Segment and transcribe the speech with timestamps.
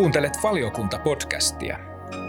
[0.00, 1.78] Kuuntelet valiokunta-podcastia.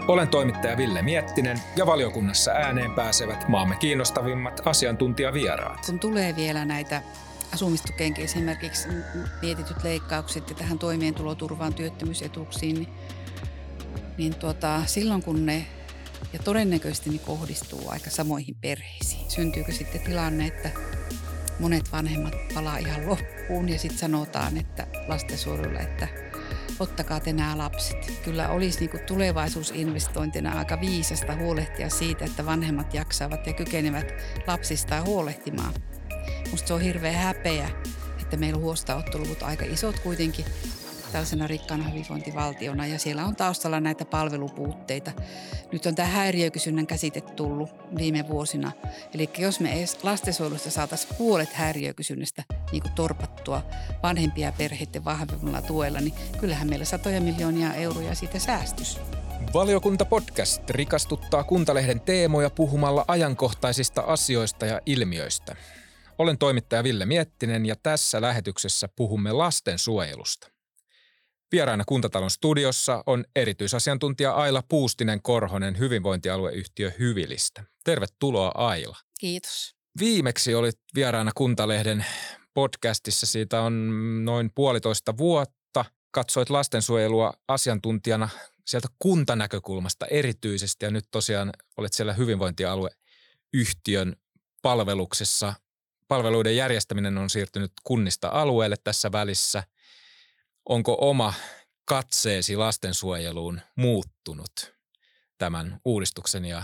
[0.08, 5.86] Olen toimittaja Ville Miettinen ja valiokunnassa ääneen pääsevät maamme kiinnostavimmat asiantuntijavieraat.
[5.86, 7.02] Kun tulee vielä näitä
[7.54, 8.88] asumistukeenkin esimerkiksi
[9.42, 12.88] mietityt leikkaukset ja tähän toimeentuloturvaan työttömyysetuuksiin, niin,
[14.18, 15.66] niin tuota, silloin kun ne
[16.32, 19.30] ja todennäköisesti ne kohdistuu aika samoihin perheisiin.
[19.30, 20.70] Syntyykö sitten tilanne, että
[21.58, 26.21] monet vanhemmat palaa ihan loppuun ja sitten sanotaan, että lastensuojelulle, että
[26.80, 28.20] ottakaa te nämä lapset.
[28.24, 34.14] Kyllä olisi niin kuin tulevaisuusinvestointina aika viisasta huolehtia siitä, että vanhemmat jaksavat ja kykenevät
[34.46, 35.74] lapsistaan huolehtimaan.
[36.50, 37.70] Musta se on hirveä häpeä,
[38.22, 38.62] että meillä on
[39.42, 40.44] aika isot kuitenkin
[41.12, 45.12] tällaisena rikkaana hyvinvointivaltiona ja siellä on taustalla näitä palvelupuutteita.
[45.72, 48.72] Nyt on tämä häiriökysynnän käsite tullut viime vuosina.
[49.14, 53.62] Eli jos me edes lastensuojelusta saataisiin puolet häiriökysynnästä niin kuin torpattua
[54.02, 59.00] vanhempia perheiden vahvemmalla tuella, niin kyllähän meillä satoja miljoonia euroja siitä säästys.
[59.54, 65.56] Valiokunta podcast rikastuttaa Kuntalehden teemoja puhumalla ajankohtaisista asioista ja ilmiöistä.
[66.18, 70.51] Olen toimittaja Ville Miettinen ja tässä lähetyksessä puhumme lastensuojelusta.
[71.52, 77.64] Vieraana Kuntatalon studiossa on erityisasiantuntija Aila Puustinen Korhonen hyvinvointialueyhtiö Hyvilistä.
[77.84, 78.96] Tervetuloa Aila.
[79.20, 79.74] Kiitos.
[80.00, 82.06] Viimeksi olit vieraana Kuntalehden
[82.54, 83.26] podcastissa.
[83.26, 83.90] Siitä on
[84.24, 85.84] noin puolitoista vuotta.
[86.10, 88.28] Katsoit lastensuojelua asiantuntijana
[88.66, 94.16] sieltä kuntanäkökulmasta erityisesti ja nyt tosiaan olet siellä hyvinvointialueyhtiön
[94.62, 95.54] palveluksessa.
[96.08, 99.62] Palveluiden järjestäminen on siirtynyt kunnista alueelle tässä välissä–
[100.68, 101.34] onko oma
[101.84, 104.74] katseesi lastensuojeluun muuttunut
[105.38, 106.62] tämän uudistuksen ja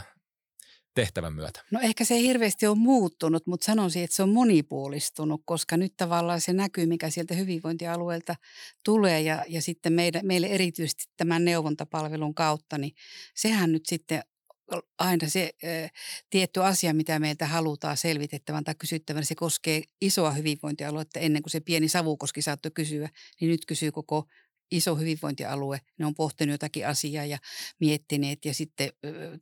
[0.94, 1.64] tehtävän myötä?
[1.70, 5.94] No ehkä se ei hirveästi ole muuttunut, mutta sanoisin, että se on monipuolistunut, koska nyt
[5.96, 8.34] tavallaan se näkyy, mikä sieltä hyvinvointialueelta
[8.84, 12.92] tulee ja, ja sitten meidän, meille erityisesti tämän neuvontapalvelun kautta, niin
[13.34, 14.22] sehän nyt sitten
[14.98, 15.88] aina se ö,
[16.30, 21.60] tietty asia, mitä meiltä halutaan selvitettävän tai kysyttävän, se koskee isoa hyvinvointialuetta ennen kuin se
[21.60, 23.08] pieni Savukoski saattoi kysyä,
[23.40, 24.24] niin nyt kysyy koko
[24.70, 25.80] iso hyvinvointialue.
[25.98, 27.38] Ne on pohtinut jotakin asiaa ja
[27.80, 28.90] miettineet ja sitten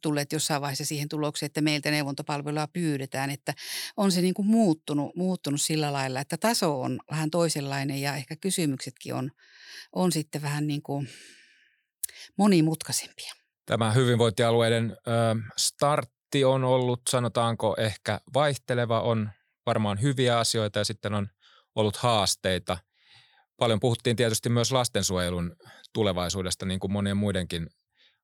[0.01, 3.31] tulleet jossain vaiheessa siihen tulokseen, että meiltä neuvontapalvelua pyydetään.
[3.31, 3.55] Että
[3.97, 8.37] on se niin kuin muuttunut, muuttunut sillä lailla, että taso on vähän toisenlainen ja ehkä
[8.37, 9.31] kysymyksetkin on,
[9.93, 11.09] on sitten vähän niin kuin
[12.37, 13.46] monimutkaisempia.
[13.67, 15.11] Tämä hyvinvointialueiden ö,
[15.57, 19.31] startti on ollut, sanotaanko ehkä vaihteleva, on
[19.67, 21.29] varmaan hyviä asioita ja sitten on
[21.75, 22.79] ollut haasteita.
[23.57, 25.57] Paljon puhuttiin tietysti myös lastensuojelun
[25.93, 27.67] tulevaisuudesta, niin kuin monien muidenkin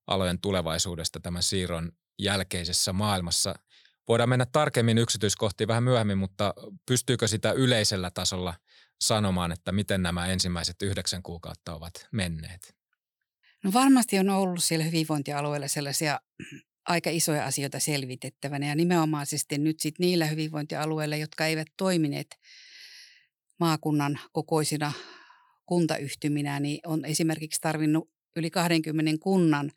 [0.06, 3.54] alojen tulevaisuudesta tämän siirron jälkeisessä maailmassa.
[4.09, 6.54] Voidaan mennä tarkemmin yksityiskohtiin vähän myöhemmin, mutta
[6.86, 8.54] pystyykö sitä yleisellä tasolla
[9.00, 12.81] sanomaan, että miten nämä ensimmäiset yhdeksän kuukautta ovat menneet?
[13.65, 16.21] No varmasti on ollut siellä hyvinvointialueella sellaisia
[16.89, 22.39] aika isoja asioita selvitettävänä ja nimenomaisesti nyt sitten niillä hyvinvointialueilla, jotka eivät toimineet
[23.61, 24.93] maakunnan kokoisina
[25.67, 29.72] kuntayhtyminä, niin on esimerkiksi tarvinnut yli 20 kunnan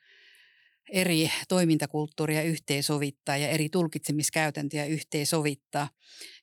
[0.90, 5.90] eri toimintakulttuuria yhteensovittaa ja eri tulkitsemiskäytäntöjä yhteensovittaa.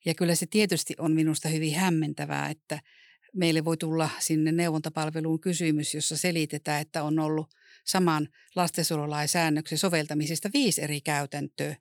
[0.04, 2.80] Ja kyllä se tietysti on minusta hyvin hämmentävää, että
[3.32, 7.54] meille voi tulla sinne neuvontapalveluun kysymys, jossa selitetään, että on ollut
[7.84, 11.76] saman lastensuojelulain säännöksen soveltamisesta viisi eri käytäntöä.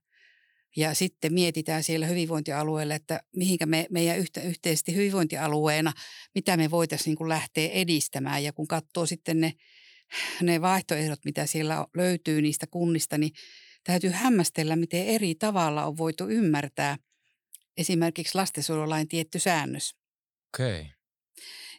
[0.75, 5.93] Ja sitten mietitään siellä hyvinvointialueella, että mihinkä me meidän yhtä, yhteisesti hyvinvointialueena,
[6.35, 8.43] mitä me voitaisiin niin lähteä edistämään.
[8.43, 9.53] Ja kun katsoo sitten ne,
[10.41, 13.31] ne vaihtoehdot, mitä siellä löytyy niistä kunnista, niin
[13.83, 16.97] täytyy hämmästellä, miten eri tavalla on voitu ymmärtää
[17.77, 19.95] esimerkiksi lastensuojelulain tietty säännös.
[20.53, 20.81] Okei.
[20.81, 21.00] Okay.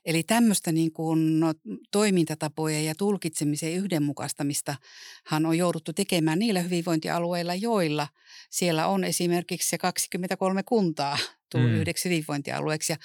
[0.05, 1.55] Eli tämmöistä niin kuin no,
[1.91, 8.09] toimintatapoja ja tulkitsemisen yhdenmukaistamistahan on jouduttu tekemään niillä hyvinvointialueilla, joilla
[8.51, 11.19] siellä on esimerkiksi se 23 kuntaa
[11.53, 11.77] tullut mm.
[11.77, 12.93] yhdeksi hyvinvointialueeksi.
[12.93, 12.97] Ja,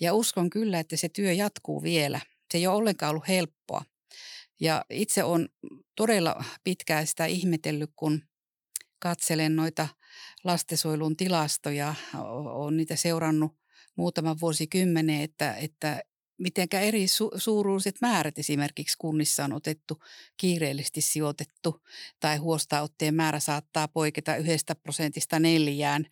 [0.00, 2.20] ja uskon kyllä, että se työ jatkuu vielä.
[2.50, 3.84] Se ei ole ollenkaan ollut helppoa.
[4.60, 5.48] Ja itse on
[5.96, 8.22] todella pitkään sitä ihmetellyt, kun
[8.98, 9.88] katselen noita
[10.44, 11.94] lastensuojelun tilastoja,
[12.54, 13.61] olen niitä seurannut
[13.96, 16.02] muutaman vuosikymmenen, että, että
[16.42, 19.98] mitenkä eri su- suuruiset määrät esimerkiksi kunnissa on otettu
[20.36, 21.82] kiireellisesti sijoitettu
[22.20, 26.06] tai huostaanotteen määrä saattaa poiketa yhdestä prosentista neljään,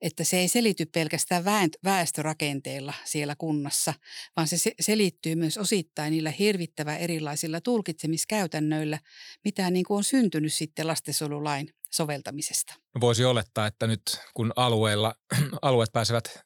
[0.00, 1.44] että se ei selity pelkästään
[1.84, 3.94] väestörakenteella siellä kunnassa,
[4.36, 8.98] vaan se selittyy myös osittain niillä hirvittävän erilaisilla tulkitsemiskäytännöillä,
[9.44, 12.74] mitä niin kuin on syntynyt sitten lastensuojelulain soveltamisesta.
[13.00, 14.02] Voisi olettaa, että nyt
[14.34, 15.14] kun alueella,
[15.62, 16.44] alueet pääsevät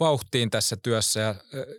[0.00, 1.34] vauhtiin tässä työssä ja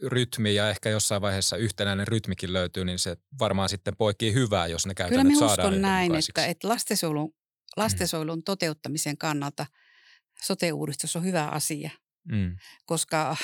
[0.08, 4.86] rytmi ja ehkä jossain vaiheessa yhtenäinen rytmikin löytyy, niin se varmaan sitten poikii hyvää, jos
[4.86, 7.34] ne käytännöt Kyllä saadaan uskon näin, että, että lastensuojelun, mm.
[7.78, 9.66] lastensuojelun toteuttamisen kannalta
[10.44, 11.90] sote-uudistus on hyvä asia.
[12.32, 12.56] Mm.
[12.86, 13.38] Koska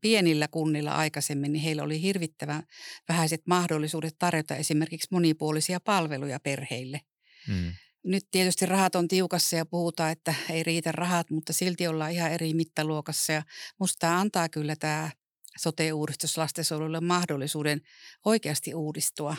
[0.00, 2.62] pienillä kunnilla aikaisemmin niin heillä oli hirvittävän
[3.08, 7.00] vähäiset mahdollisuudet tarjota esimerkiksi monipuolisia palveluja perheille.
[7.48, 7.72] Mm.
[8.08, 12.32] Nyt tietysti rahat on tiukassa ja puhutaan, että ei riitä rahat, mutta silti ollaan ihan
[12.32, 13.32] eri mittaluokassa.
[13.32, 13.42] Ja
[13.78, 15.10] musta tämä antaa kyllä tämä
[15.58, 17.80] sote-uudistus lastensuojelulle mahdollisuuden
[18.24, 19.36] oikeasti uudistua.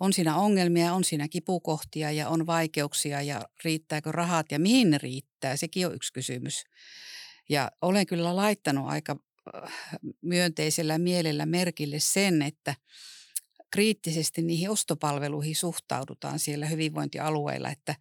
[0.00, 4.98] On siinä ongelmia, on siinä kipukohtia ja on vaikeuksia ja riittääkö rahat ja mihin ne
[4.98, 6.64] riittää, sekin on yksi kysymys.
[7.48, 9.16] Ja olen kyllä laittanut aika
[9.56, 9.72] äh,
[10.22, 12.74] myönteisellä mielellä merkille sen, että–
[13.70, 17.94] kriittisesti niihin ostopalveluihin suhtaudutaan siellä hyvinvointialueilla, että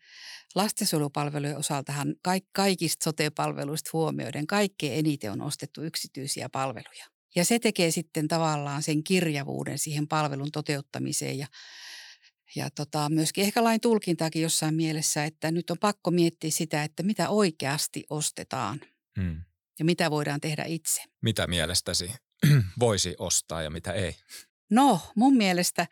[0.55, 2.15] lastensuojelupalvelujen osaltahan
[2.51, 7.05] kaikista sote-palveluista huomioiden kaikkein eniten on ostettu yksityisiä palveluja.
[7.35, 11.47] Ja se tekee sitten tavallaan sen kirjavuuden siihen palvelun toteuttamiseen ja
[12.55, 17.03] ja tota, myöskin ehkä lain tulkintaakin jossain mielessä, että nyt on pakko miettiä sitä, että
[17.03, 18.81] mitä oikeasti ostetaan
[19.19, 19.41] hmm.
[19.79, 21.01] ja mitä voidaan tehdä itse.
[21.21, 22.11] Mitä mielestäsi
[22.79, 24.15] voisi ostaa ja mitä ei?
[24.69, 25.87] No, mun mielestä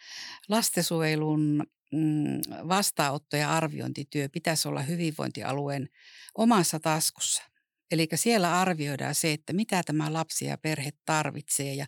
[0.49, 1.63] lastensuojelun
[1.93, 5.89] mm, vastaanotto- ja arviointityö pitäisi olla hyvinvointialueen
[6.37, 7.43] omassa taskussa.
[7.91, 11.85] Eli siellä arvioidaan se, että mitä tämä lapsi ja perhe tarvitsee ja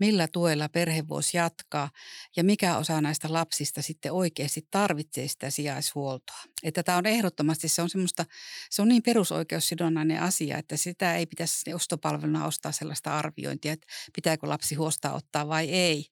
[0.00, 1.90] millä tuella perhe voisi jatkaa
[2.36, 6.42] ja mikä osa näistä lapsista sitten oikeasti tarvitsee sitä sijaishuoltoa.
[6.62, 8.24] Että tämä on ehdottomasti, se on semmoista,
[8.70, 14.48] se on niin perusoikeussidonnainen asia, että sitä ei pitäisi ostopalveluna ostaa sellaista arviointia, että pitääkö
[14.48, 16.06] lapsi huostaa ottaa vai ei.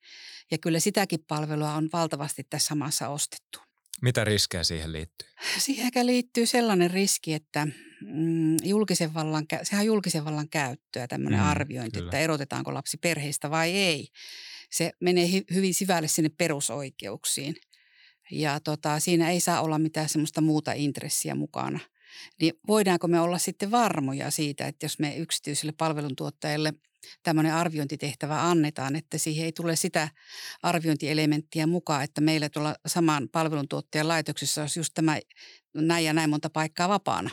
[0.50, 3.58] Ja kyllä sitäkin palvelua on valtavasti tässä maassa ostettu.
[4.02, 5.28] Mitä riskejä siihen liittyy?
[5.58, 7.66] Siihen liittyy sellainen riski, että
[8.00, 12.08] mm, julkisen vallan, sehän on julkisen vallan käyttöä tämmöinen mm, arviointi, kyllä.
[12.08, 14.08] että erotetaanko lapsi perheistä vai ei.
[14.70, 17.54] Se menee hy, hyvin syvälle sinne perusoikeuksiin.
[18.30, 21.80] Ja tota, siinä ei saa olla mitään semmoista muuta intressiä mukana.
[22.40, 26.74] Niin voidaanko me olla sitten varmoja siitä, että jos me yksityiselle palveluntuottajalle–
[27.22, 30.08] tämmöinen arviointitehtävä annetaan, että siihen ei tule sitä
[30.62, 35.18] arviointielementtiä mukaan, että meillä tuolla saman palveluntuottajan laitoksessa olisi just tämä
[35.74, 37.30] näin ja näin monta paikkaa vapaana.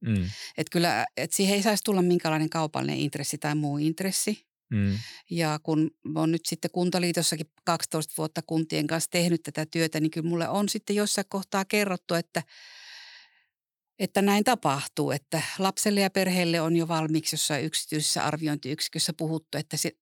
[0.00, 0.24] Mm.
[0.56, 4.46] Että kyllä, että siihen ei saisi tulla minkälainen kaupallinen intressi tai muu intressi.
[4.70, 4.98] Mm.
[5.30, 10.28] Ja kun olen nyt sitten Kuntaliitossakin 12 vuotta kuntien kanssa tehnyt tätä työtä, niin kyllä
[10.28, 12.42] mulle on sitten jossain kohtaa kerrottu, että–
[13.98, 19.76] että näin tapahtuu, että lapselle ja perheelle on jo valmiiksi jossain yksityisessä arviointiyksikössä puhuttu, että
[19.76, 19.92] se,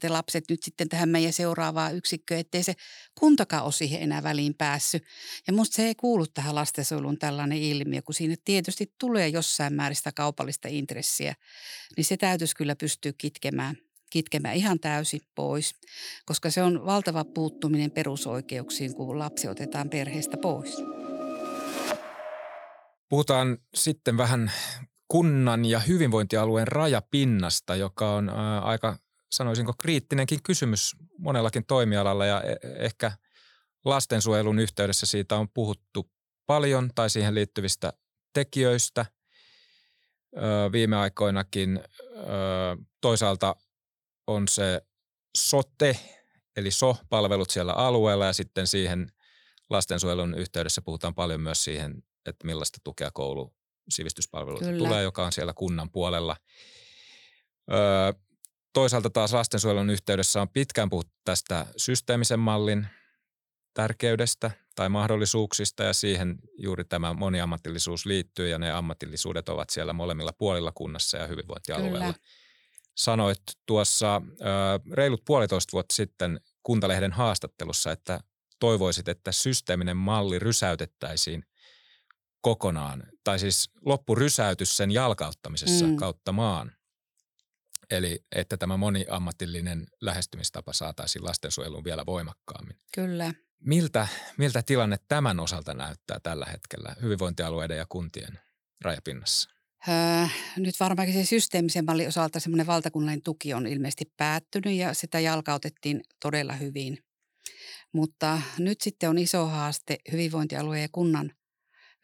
[0.00, 2.74] te lapset nyt sitten tähän meidän seuraavaan yksikköön, ettei se
[3.18, 5.04] kuntakaan ole siihen enää väliin päässyt.
[5.46, 9.96] Ja musta se ei kuulu tähän lastensuojeluun tällainen ilmiö, kun siinä tietysti tulee jossain määrin
[9.96, 11.34] sitä kaupallista intressiä,
[11.96, 13.76] niin se täytyisi kyllä pystyä kitkemään
[14.10, 15.74] kitkemään ihan täysin pois,
[16.26, 20.95] koska se on valtava puuttuminen perusoikeuksiin, kun lapsi otetaan perheestä pois.
[23.08, 24.52] Puhutaan sitten vähän
[25.08, 28.30] kunnan ja hyvinvointialueen rajapinnasta, joka on
[28.62, 28.98] aika,
[29.32, 33.12] sanoisinko, kriittinenkin kysymys monellakin toimialalla ja e, ehkä
[33.84, 36.10] lastensuojelun yhteydessä siitä on puhuttu
[36.46, 37.92] paljon tai siihen liittyvistä
[38.32, 39.06] tekijöistä
[40.72, 41.80] viime aikoinakin.
[43.00, 43.56] Toisaalta
[44.26, 44.82] on se
[45.36, 45.98] sote,
[46.56, 49.12] eli SO-palvelut siellä alueella ja sitten siihen
[49.70, 53.54] lastensuojelun yhteydessä puhutaan paljon myös siihen että millaista tukea koulu
[53.88, 54.78] sivistyspalveluita Kyllä.
[54.78, 56.36] tulee, joka on siellä kunnan puolella.
[57.72, 58.12] Öö,
[58.72, 62.86] toisaalta taas lastensuojelun yhteydessä on pitkään puhuttu tästä systeemisen mallin
[63.74, 70.32] tärkeydestä tai mahdollisuuksista ja siihen juuri tämä moniammatillisuus liittyy ja ne ammatillisuudet ovat siellä molemmilla
[70.38, 71.98] puolilla kunnassa ja hyvinvointialueella.
[71.98, 72.14] Kyllä.
[72.94, 74.44] Sanoit tuossa ö,
[74.92, 78.20] reilut puolitoista vuotta sitten Kuntalehden haastattelussa, että
[78.60, 81.44] toivoisit, että systeeminen malli rysäytettäisiin
[82.46, 85.96] kokonaan, tai siis loppurysäytys sen jalkauttamisessa mm.
[85.96, 86.72] kautta maan.
[87.90, 92.76] Eli että tämä moniammatillinen lähestymistapa saataisiin lastensuojeluun vielä voimakkaammin.
[92.94, 93.34] Kyllä.
[93.60, 98.40] Miltä, miltä tilanne tämän osalta näyttää tällä hetkellä hyvinvointialueiden ja kuntien
[98.80, 99.50] rajapinnassa?
[99.88, 100.26] Öö,
[100.56, 106.00] nyt varmaankin se systeemisen mallin osalta semmoinen valtakunnallinen tuki on ilmeisesti päättynyt ja sitä jalkautettiin
[106.22, 106.98] todella hyvin.
[107.92, 111.32] Mutta nyt sitten on iso haaste hyvinvointialueen ja kunnan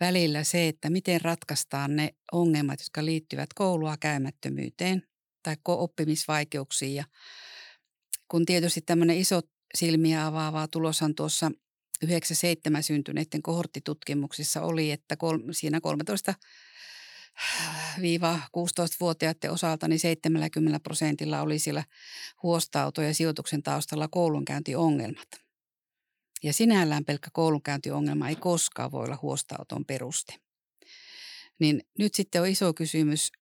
[0.03, 5.03] välillä se, että miten ratkaistaan ne ongelmat, jotka liittyvät koulua käymättömyyteen
[5.43, 6.95] tai oppimisvaikeuksiin.
[6.95, 7.05] Ja
[8.29, 9.41] kun tietysti tämmöinen iso
[9.75, 11.51] silmiä avaavaa tuloshan tuossa
[12.03, 16.35] 97 syntyneiden kohorttitutkimuksissa oli, että kol, siinä 13
[18.57, 21.85] 16-vuotiaiden osalta niin 70 prosentilla oli siellä
[22.43, 25.29] huostaanoto ja sijoituksen taustalla koulunkäyntiongelmat.
[26.43, 30.35] Ja sinällään pelkkä koulunkäyntiongelma ei koskaan voi olla huostaanoton peruste.
[31.59, 33.33] Niin nyt sitten on iso kysymys,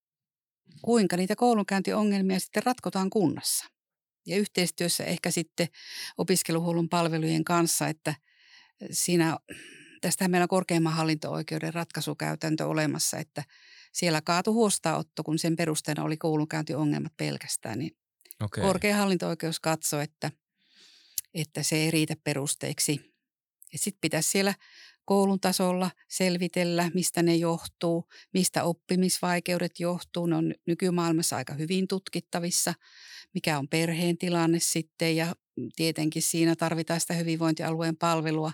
[0.81, 3.65] kuinka niitä koulunkäyntiongelmia sitten ratkotaan kunnassa.
[4.25, 5.67] Ja yhteistyössä ehkä sitten
[6.17, 8.15] opiskeluhuollon palvelujen kanssa, että
[8.91, 9.37] siinä,
[10.01, 13.43] tästä meillä on korkeimman hallinto-oikeuden ratkaisukäytäntö olemassa, että
[13.93, 17.97] siellä kaatu huostaanotto, kun sen perusteena oli koulunkäyntiongelmat pelkästään, niin
[18.43, 18.63] okay.
[18.63, 20.31] korkein hallinto-oikeus katsoi, että,
[21.33, 23.11] että se ei riitä perusteiksi.
[23.75, 24.53] Sitten pitäisi siellä
[25.05, 30.25] koulun tasolla selvitellä, mistä ne johtuu, mistä oppimisvaikeudet johtuu.
[30.25, 32.73] Ne on nykymaailmassa aika hyvin tutkittavissa,
[33.33, 35.35] mikä on perheen tilanne sitten ja
[35.75, 38.51] tietenkin siinä tarvitaan sitä hyvinvointialueen palvelua.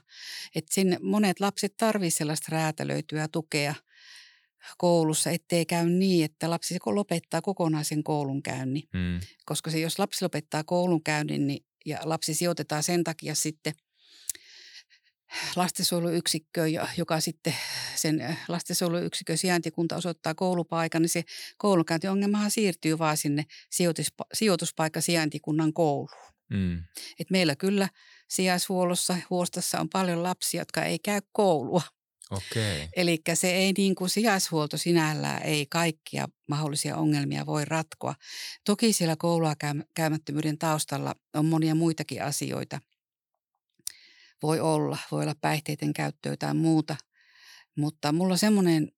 [0.56, 3.76] Että sinne monet lapset tarvitsevat sellaista räätälöityä tukea
[4.78, 8.84] koulussa, ettei käy niin, että lapsi lopettaa kokonaisen koulunkäynnin.
[8.98, 9.20] Hmm.
[9.46, 13.74] Koska se, jos lapsi lopettaa koulunkäynnin niin, ja lapsi sijoitetaan sen takia sitten–
[15.56, 16.62] lastensuojeluyksikkö,
[16.98, 17.56] joka sitten
[17.96, 21.24] sen lastensuojeluyksikön sijaintikunta osoittaa koulupaikan, niin se
[21.58, 26.34] koulunkäyntiongelmahan siirtyy vaan sinne sijoituspa- sijoituspaikka sijaintikunnan kouluun.
[26.50, 26.84] Mm.
[27.20, 27.90] Et meillä kyllä
[28.30, 31.82] sijaishuollossa, huostassa on paljon lapsia, jotka ei käy koulua.
[32.32, 32.88] Okay.
[32.96, 38.16] Eli se ei niin kuin sijaishuolto sinällään ei kaikkia mahdollisia ongelmia voi ratkoa.
[38.66, 39.54] Toki siellä koulua
[39.96, 42.82] käymättömyyden taustalla on monia muitakin asioita–
[44.44, 46.96] voi olla, voi olla päihteiden käyttöä tai muuta.
[47.76, 48.92] Mutta mulla on semmoinen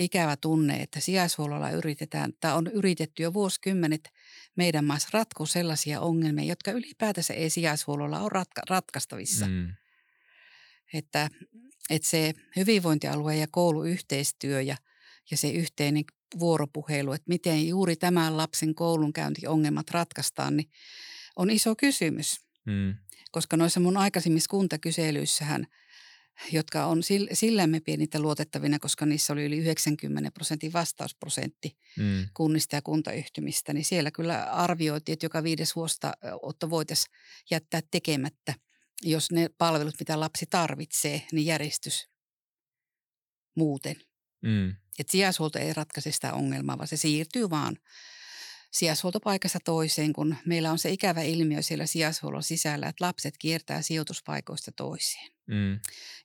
[0.00, 4.10] ikävä tunne, että sijaishuollolla yritetään, tai on yritetty jo vuosikymmenet
[4.56, 9.46] meidän maassa ratkoa sellaisia ongelmia, jotka ylipäätänsä ei sijaishuollolla ole ratka- ratkaistavissa.
[9.46, 9.68] Mm.
[10.92, 11.30] Että,
[11.90, 14.76] että se hyvinvointialue ja kouluyhteistyö ja,
[15.30, 16.04] ja se yhteinen
[16.38, 20.70] vuoropuhelu, että miten juuri tämän lapsen koulunkäyntiongelmat ratkaistaan, niin
[21.36, 22.40] on iso kysymys.
[22.66, 22.94] Mm
[23.30, 25.66] koska noissa mun aikaisemmissa kuntakyselyissähän,
[26.52, 27.00] jotka on
[27.32, 32.28] sillämme pienitä luotettavina, koska niissä oli yli 90 prosentin vastausprosentti mm.
[32.34, 37.14] kunnista ja kuntayhtymistä, niin siellä kyllä arvioitiin, että joka viides huostaanotto voitaisiin
[37.50, 38.54] jättää tekemättä,
[39.02, 42.08] jos ne palvelut, mitä lapsi tarvitsee, niin järjestys
[43.56, 43.96] muuten.
[44.42, 44.74] Mm.
[44.98, 47.76] Että sijaishuolto ei ratkaise sitä ongelmaa, vaan se siirtyy vaan
[48.70, 54.72] sijaishuoltopaikasta toiseen, kun meillä on se ikävä ilmiö siellä sijaishuollon sisällä, että lapset kiertää sijoituspaikoista
[54.76, 55.30] toiseen.
[55.46, 55.72] Mm.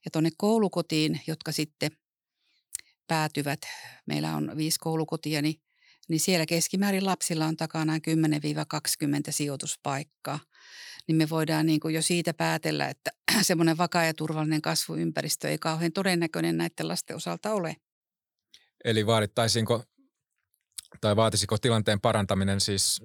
[0.06, 1.92] Ja tuonne koulukotiin, jotka sitten
[3.08, 3.60] päätyvät,
[4.06, 5.62] meillä on viisi koulukotia, niin,
[6.10, 8.00] niin siellä keskimäärin lapsilla on takana 10-20
[9.30, 10.40] sijoituspaikkaa.
[11.08, 15.58] Niin me voidaan niin kuin jo siitä päätellä, että semmoinen vakaa ja turvallinen kasvuympäristö ei
[15.58, 17.76] kauhean todennäköinen näiden lasten osalta ole.
[18.86, 19.84] Eli vaadittaisiinko
[21.02, 23.02] tai vaatisiko tilanteen parantaminen siis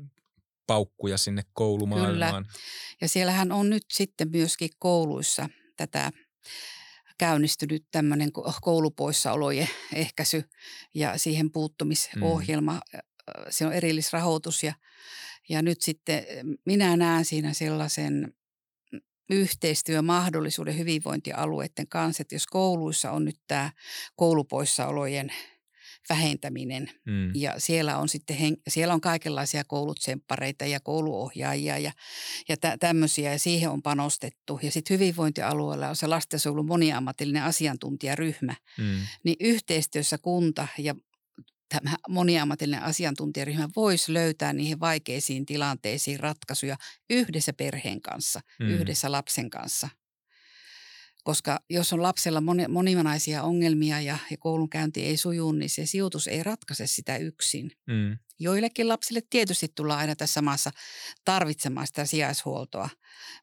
[0.67, 2.45] paukkuja sinne koulumaailmaan?
[2.45, 2.59] Kyllä.
[3.01, 6.11] Ja siellähän on nyt sitten myöskin kouluissa tätä
[7.19, 8.31] käynnistynyt tämmöinen
[8.63, 10.45] koulupoissaolojen ehkäisy
[10.95, 12.73] ja siihen puuttumisohjelma.
[12.73, 13.01] Mm.
[13.51, 14.75] Se on erillisrahoitus ja,
[15.49, 16.25] ja nyt sitten
[16.67, 18.35] minä näen siinä sellaisen
[19.31, 23.71] yhteistyömahdollisuuden hyvinvointialueiden kanssa, että jos kouluissa on nyt tämä
[24.17, 25.33] koulupoissaolojen–
[26.09, 26.91] vähentäminen.
[27.05, 27.33] Mm.
[27.35, 31.93] Ja siellä on sitten hen, siellä on kaikenlaisia koulutsemppareita ja kouluohjaajia ja,
[32.49, 34.61] ja tä, tämmöisiä ja siihen on panostettu.
[34.63, 38.55] Ja sitten hyvinvointialueella on se lastensuojelun moniammatillinen asiantuntijaryhmä.
[38.79, 39.01] Mm.
[39.25, 40.95] Niin yhteistyössä kunta ja
[41.69, 46.77] tämä moniammatillinen asiantuntijaryhmä voisi löytää niihin vaikeisiin tilanteisiin ratkaisuja
[47.11, 48.69] yhdessä perheen kanssa, mm.
[48.69, 49.89] yhdessä lapsen kanssa.
[51.25, 56.27] Koska jos on lapsella moni, monimanaisia ongelmia ja, ja koulunkäynti ei suju, niin se sijoitus
[56.27, 57.71] ei ratkaise sitä yksin.
[57.87, 58.19] Mm.
[58.41, 60.71] Joillekin lapsille tietysti tullaan aina tässä maassa
[61.25, 62.89] tarvitsemaan sitä sijaishuoltoa,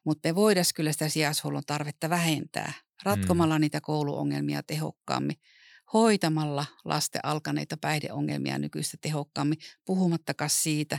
[0.04, 3.60] mutta me voidaan kyllä sitä sijaishuollon tarvetta vähentää ratkomalla mm.
[3.60, 5.36] niitä kouluongelmia tehokkaammin
[5.92, 10.98] hoitamalla lasten alkaneita päihdeongelmia nykyistä tehokkaammin, puhumattakaan siitä,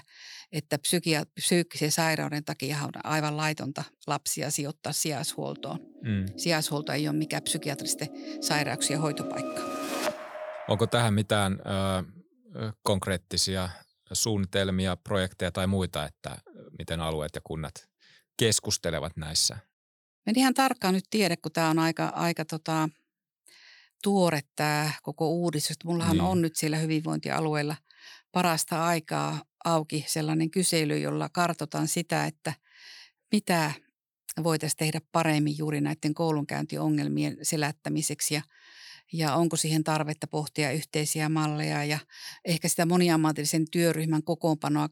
[0.52, 5.80] että psykia, psyykkisen sairauden takia on aivan laitonta lapsia sijoittaa sijaishuoltoon.
[5.80, 6.26] Mm.
[6.38, 8.10] Sijaishuolto ei ole mikään psykiatristen
[8.42, 9.62] sairauksien hoitopaikka.
[10.68, 13.70] Onko tähän mitään ö, konkreettisia
[14.14, 16.38] suunnitelmia, projekteja tai muita, että
[16.80, 17.74] miten alueet ja kunnat
[18.38, 19.58] keskustelevat näissä?
[20.28, 22.90] En ihan tarkkaan nyt tiedä, kun tämä on aika, aika tota,
[24.04, 25.78] tuore tämä koko uudistus.
[25.84, 26.26] Mullahan niin.
[26.26, 27.76] on nyt siellä hyvinvointialueella
[28.32, 32.54] parasta aikaa auki sellainen kysely, jolla kartotan sitä, että
[33.32, 33.72] mitä
[34.44, 38.42] voitaisiin tehdä paremmin juuri näiden koulunkäyntiongelmien selättämiseksi ja,
[39.14, 42.00] ja onko siihen tarvetta pohtia yhteisiä malleja ja
[42.46, 44.90] ehkä sitä moniammatillisen työryhmän kokoonpanoa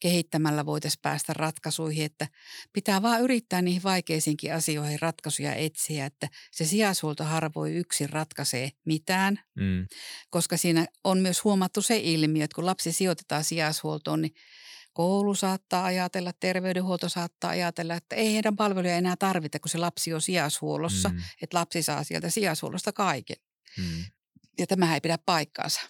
[0.00, 2.28] kehittämällä voitaisiin päästä ratkaisuihin, että
[2.72, 9.38] pitää vaan yrittää niihin vaikeisiinkin asioihin ratkaisuja etsiä, että se sijaishuolto harvoin yksin ratkaisee mitään,
[9.54, 9.86] Mm.
[10.30, 14.34] koska siinä on myös huomattu se ilmiö, että kun lapsi sijoitetaan sijaishuoltoon, niin
[14.92, 20.14] koulu saattaa ajatella, terveydenhuolto saattaa ajatella, että ei heidän palveluja enää tarvita, kun se lapsi
[20.14, 21.20] on sijaishuollossa, Mm.
[21.42, 23.36] että lapsi saa sieltä sijaishuollosta kaiken.
[23.78, 24.04] Mm.
[24.58, 25.80] Ja tämä ei pidä paikkaansa.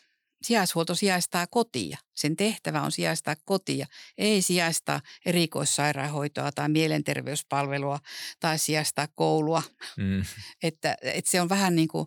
[0.42, 1.98] Sijaishuolto sijaistaa kotia.
[2.14, 3.86] Sen tehtävä on sijaistaa kotia,
[4.18, 8.00] ei sijaistaa erikoissairaanhoitoa tai mielenterveyspalvelua
[8.40, 9.62] tai sijaistaa koulua.
[9.96, 10.24] Mm.
[10.62, 12.06] Että, että se on vähän niin kuin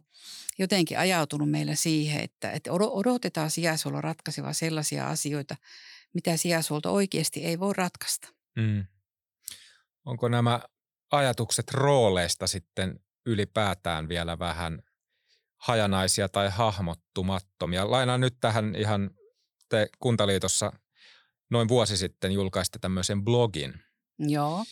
[0.57, 5.55] jotenkin ajautunut meillä siihen, että, että odo- odotetaan sijaishuollon ratkaiseva sellaisia asioita,
[6.13, 8.27] mitä sijaishuolto oikeasti ei voi ratkaista.
[8.55, 8.85] Mm.
[10.05, 10.59] Onko nämä
[11.11, 14.83] ajatukset rooleista sitten ylipäätään vielä vähän
[15.57, 17.91] hajanaisia tai hahmottumattomia?
[17.91, 19.09] Lainaan nyt tähän ihan
[19.69, 20.71] te Kuntaliitossa
[21.50, 23.74] noin vuosi sitten julkaiste tämmöisen blogin
[24.19, 24.63] Joo,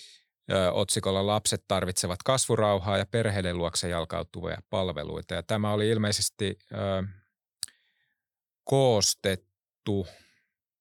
[0.51, 5.33] ö, otsikolla Lapset tarvitsevat kasvurauhaa ja perheiden luokse jalkautuvia palveluita.
[5.33, 6.75] Ja tämä oli ilmeisesti ö,
[8.63, 10.07] koostettu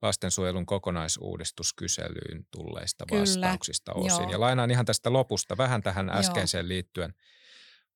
[0.02, 4.23] lastensuojelun kokonaisuudistuskyselyyn tulleista Kyllä, vastauksista osin.
[4.23, 4.30] joo.
[4.30, 6.16] Ja lainaan ihan tästä lopusta vähän tähän Joo.
[6.16, 7.14] äskeiseen liittyen.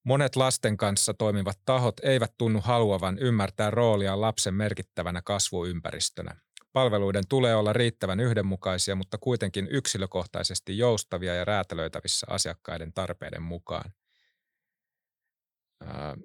[0.07, 6.37] Monet lasten kanssa toimivat tahot eivät tunnu haluavan ymmärtää roolia lapsen merkittävänä kasvuympäristönä.
[6.73, 13.93] Palveluiden tulee olla riittävän yhdenmukaisia, mutta kuitenkin yksilökohtaisesti joustavia ja räätälöitävissä asiakkaiden tarpeiden mukaan.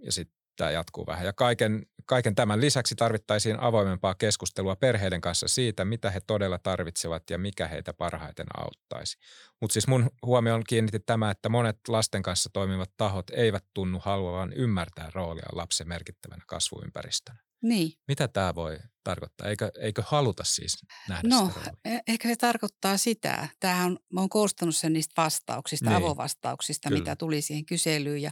[0.01, 1.25] Ja sitten tämä jatkuu vähän.
[1.25, 7.29] Ja kaiken, kaiken tämän lisäksi tarvittaisiin avoimempaa keskustelua perheiden kanssa siitä, mitä he todella tarvitsevat
[7.29, 9.17] ja mikä heitä parhaiten auttaisi.
[9.61, 14.53] Mutta siis mun huomioon kiinnitti tämä, että monet lasten kanssa toimivat tahot eivät tunnu haluavan
[14.53, 17.39] ymmärtää roolia lapsen merkittävänä kasvuympäristönä.
[17.61, 17.91] Niin.
[18.07, 19.47] Mitä tämä voi tarkoittaa?
[19.47, 20.77] Eikö, eikö haluta siis
[21.09, 23.47] nähdä No, sitä eh- ehkä se tarkoittaa sitä.
[23.59, 25.97] Tämähän on, mä oon koostanut sen niistä vastauksista, Niin.
[25.97, 26.99] avovastauksista, Kyllä.
[26.99, 28.21] mitä tuli siihen kyselyyn.
[28.21, 28.31] Ja,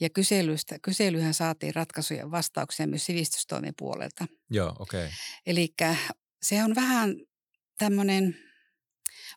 [0.00, 4.26] ja kyselystä, kyselyhän saatiin ratkaisuja ja vastauksia myös sivistystoimen puolelta.
[4.50, 5.04] Joo, okei.
[5.04, 5.12] Okay.
[5.46, 5.74] Eli
[6.42, 7.16] se on vähän
[7.78, 8.36] tämmöinen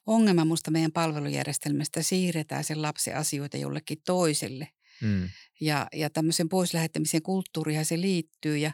[0.05, 2.01] ongelma musta meidän palvelujärjestelmästä.
[2.03, 4.67] Siirretään sen lapsen asioita jollekin toiselle.
[5.01, 5.29] Mm,
[5.61, 8.71] Ja, ja tämmöisen poislähettämisen kulttuuriin se liittyy ja,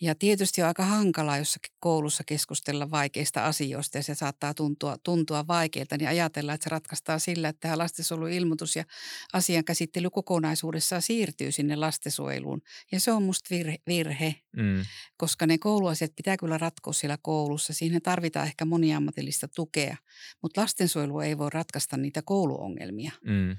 [0.00, 5.46] ja tietysti on aika hankalaa jossakin koulussa keskustella vaikeista asioista ja se saattaa tuntua, tuntua
[5.46, 8.84] vaikealta, niin ajatellaan, että se ratkaistaan sillä, että tämä lastensuojeluilmoitus ja
[9.32, 12.62] asian käsittely kokonaisuudessaan siirtyy sinne lastensuojeluun.
[12.92, 14.84] Ja se on musta virhe, virhe, mm,
[15.16, 17.72] koska ne kouluasiat pitää kyllä ratkoa siellä koulussa.
[17.72, 19.96] Siinä tarvitaan ehkä moniammatillista tukea,
[20.42, 23.12] mutta lastensuojelu ei voi ratkaista niitä kouluongelmia.
[23.24, 23.56] mm,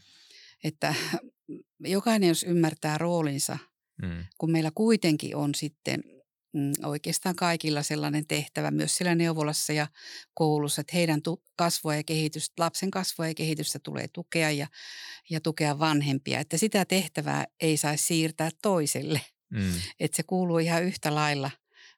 [0.63, 0.95] Että
[1.79, 3.57] jokainen, jos ymmärtää roolinsa–
[4.01, 6.03] mm, kun meillä kuitenkin on sitten
[6.83, 9.87] oikeastaan kaikilla sellainen tehtävä myös siellä neuvolassa ja
[10.33, 11.21] koulussa, että heidän
[11.55, 14.67] kasvua ja kehitystä, lapsen kasvua ja kehitystä tulee tukea ja,
[15.29, 16.39] ja tukea vanhempia.
[16.39, 21.51] Että sitä tehtävää ei saisi siirtää toiselle, mm, että se kuuluu ihan yhtä lailla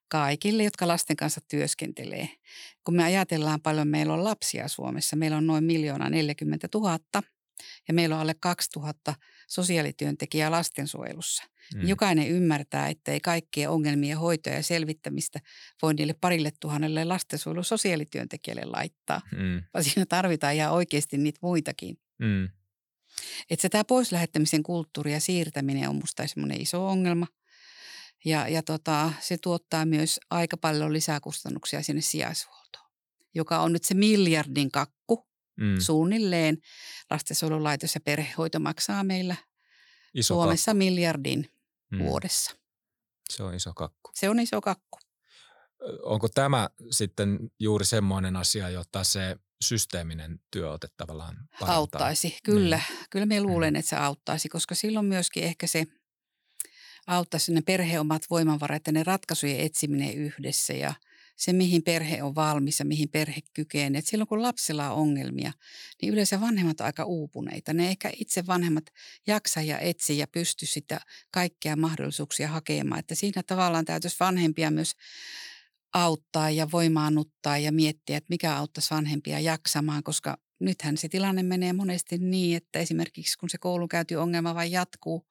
[0.07, 2.29] kaikille, jotka lasten kanssa työskentelee.
[2.83, 6.99] Kun me ajatellaan paljon, meillä on lapsia Suomessa, meillä on noin miljoona 40 000
[7.87, 9.15] ja meillä on alle 2000
[9.53, 11.43] sosiaalityöntekijää lastensuojelussa.
[11.75, 15.39] mm, Jokainen ymmärtää, että ei kaikkien ongelmien hoitoa ja selvittämistä
[15.81, 21.97] voi niille parille tuhannelle lastensuojelun sosiaalityöntekijälle laittaa, mm, vaan siinä tarvitaan ihan oikeasti niitä muitakin.
[22.19, 22.49] mm,
[23.49, 27.27] Että se tämä poislähettämisen kulttuuri ja siirtäminen on musta semmoinen iso ongelma.
[28.25, 32.89] Ja, ja tota, se tuottaa myös aika paljon lisäkustannuksia sinne sijaishuoltoon,
[33.33, 35.79] joka on nyt se miljardin kakku mm.
[35.79, 36.57] suunnilleen.
[37.09, 39.35] Lastensuojelulaitos ja perhehoito maksaa meillä
[40.13, 41.57] Iso Suomessa miljardin kakku.
[41.91, 42.55] Mm, vuodessa.
[43.29, 44.11] Se on iso kakku.
[44.13, 44.99] Se on iso kakku.
[46.03, 51.75] Onko tämä sitten juuri semmoinen asia, jota se systeeminen työote tavallaan parantaa?
[51.75, 52.81] Auttaisi, kyllä.
[53.09, 55.85] Kyllä me luulen, että se auttaisi, koska silloin myöskin ehkä se
[57.07, 60.93] auttaisi ne perheen omat voimavarat ja ne ratkaisujen etsiminen yhdessä ja
[61.35, 63.99] se, mihin perhe on valmis ja mihin perhe kykenee.
[63.99, 65.51] Et silloin kun lapsella on ongelmia,
[66.01, 67.73] niin yleensä vanhemmat on aika uupuneita.
[67.73, 68.85] Ne ehkä itse vanhemmat
[69.27, 70.99] jaksa ja etsi ja pysty sitä
[71.31, 72.99] kaikkia mahdollisuuksia hakemaan.
[72.99, 74.91] Että siinä tavallaan täytyisi vanhempia myös
[75.93, 81.73] auttaa ja voimaannuttaa ja miettiä, että mikä auttaisi vanhempia jaksamaan, koska nythän se tilanne menee
[81.73, 85.27] monesti niin, että esimerkiksi kun se koulunkäyntiongelma vain jatkuu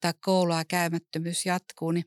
[0.00, 2.04] tai koulua käymättömyys jatkuu, niin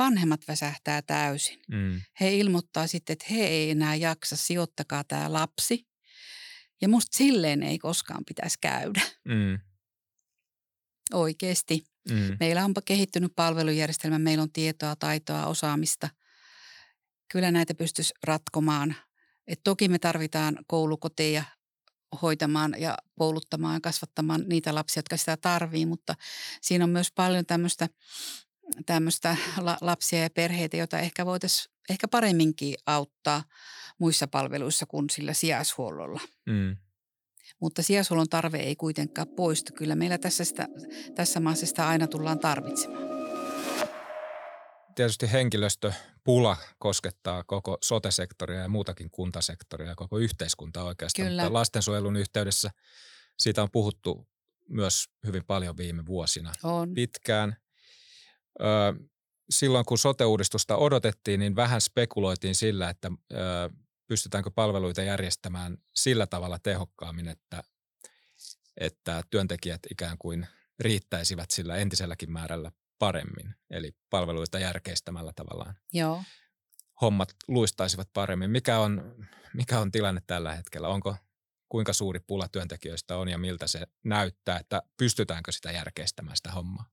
[0.00, 1.62] vanhemmat väsähtää täysin.
[1.68, 5.86] Mm, He ilmoittaa sitten, että he ei enää jaksa, sijoittakaa tämä lapsi.
[6.80, 9.58] Ja musta silleen ei koskaan pitäisi käydä mm,
[11.12, 11.84] oikeasti.
[12.10, 12.36] Mm.
[12.40, 16.08] Meillä on kehittynyt palvelujärjestelmä, meillä on tietoa, taitoa, osaamista.
[17.32, 18.94] Kyllä näitä pystyisi ratkomaan.
[19.46, 21.44] Et toki me tarvitaan koulukoteja
[22.22, 26.14] hoitamaan ja kouluttamaan ja kasvattamaan niitä lapsia, jotka sitä tarvii, mutta
[26.62, 27.88] siinä on myös paljon tämmöistä
[28.86, 29.36] tämmöistä
[29.80, 33.44] lapsia ja perheitä, joita ehkä voitaisiin ehkä paremminkin auttaa
[33.98, 36.20] muissa palveluissa kuin sillä sijaishuollolla.
[36.46, 36.76] Mm.
[37.60, 39.72] Mutta sijaishuollon tarve ei kuitenkaan poistu.
[39.72, 40.68] Kyllä meillä tässä, sitä,
[41.14, 43.02] tässä maassa sitä aina tullaan tarvitsemaan.
[44.94, 51.28] Tietysti henkilöstöpula koskettaa koko sote-sektoria ja muutakin kuntasektoria ja koko yhteiskuntaa oikeastaan.
[51.28, 51.42] Kyllä.
[51.42, 52.70] Mutta lastensuojelun yhteydessä
[53.38, 54.28] siitä on puhuttu
[54.68, 56.52] myös hyvin paljon viime vuosina.
[56.62, 56.94] On.
[56.94, 57.56] Pitkään.
[58.60, 58.64] Ö,
[59.50, 63.36] silloin kun sote-uudistusta odotettiin, niin vähän spekuloitiin sillä, että ö,
[64.06, 67.62] pystytäänkö palveluita järjestämään sillä tavalla tehokkaammin, että,
[68.80, 70.46] että työntekijät ikään kuin
[70.80, 75.74] riittäisivät sillä entiselläkin määrällä paremmin, eli palveluita järkeistämällä tavallaan.
[75.92, 76.22] Joo.
[77.00, 78.50] Hommat luistaisivat paremmin.
[78.50, 80.88] Mikä on, mikä on tilanne tällä hetkellä?
[80.88, 81.16] Onko
[81.68, 86.90] kuinka suuri pula työntekijöistä on ja miltä se näyttää, että pystytäänkö sitä järkeistämään sitä hommaa?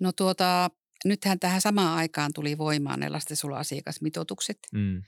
[0.00, 0.70] No tuota,
[1.04, 4.58] nythän tähän samaan aikaan tuli voimaan ne lastensuojeluasiakasmitoitukset.
[4.72, 5.02] Mm.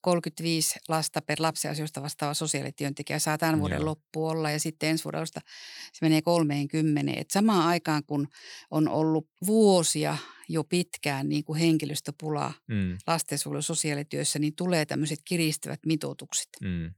[0.00, 3.84] 35 lasta per lapsiasioista vastaava sosiaalityöntekijä saa tämän vuoden Joo.
[3.84, 5.40] loppu olla ja sitten ensi vuodella se
[6.02, 7.12] menee 30.
[7.16, 8.28] Et samaan aikaan, kun
[8.70, 10.16] on ollut vuosia
[10.48, 12.98] jo pitkään niin kuin henkilöstöpulaa Mm.
[13.06, 16.48] lastensuojelun sosiaalityössä, niin tulee tämmöiset kiristyvät mitoitukset.
[16.60, 16.90] Mm.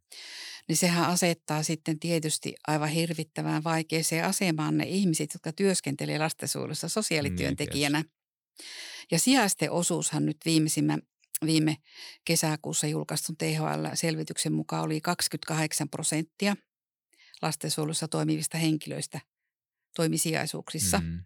[0.69, 8.05] Niin sehän asettaa sitten tietysti aivan hirvittävään vaikeeseen asemaan ne ihmiset, jotka työskentelee lastensuojelussa sosiaalityöntekijänä.
[9.11, 11.03] Ja sijaisten osuushan nyt viimeisimmän
[11.47, 11.77] viime
[12.25, 16.57] kesäkuussa julkaistun THL-selvityksen mukaan oli 28 prosenttia
[17.43, 19.21] lastensuojelussa toimivista henkilöistä
[19.97, 20.99] toimi sijaisuuksissa.
[20.99, 21.25] Mm.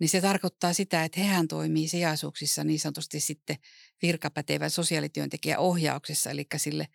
[0.00, 3.56] Niin se tarkoittaa sitä, että hehän toimii sijaisuuksissa niin sanotusti sitten
[4.02, 6.88] virkapätevän sosiaalityöntekijän ohjauksessa, eli sille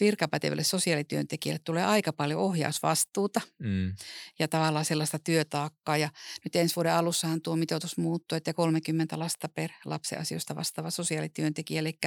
[0.00, 3.94] virkapätevälle sosiaalityöntekijälle tulee aika paljon ohjausvastuuta Mm.
[4.38, 5.96] ja tavallaan sellaista työtaakkaa.
[5.96, 6.10] Ja
[6.44, 11.80] nyt ensi vuoden alussahan tuo mitoitus muuttuu, että 30 lasta per lapsen asioista vastaava sosiaalityöntekijä.
[11.80, 11.98] Eli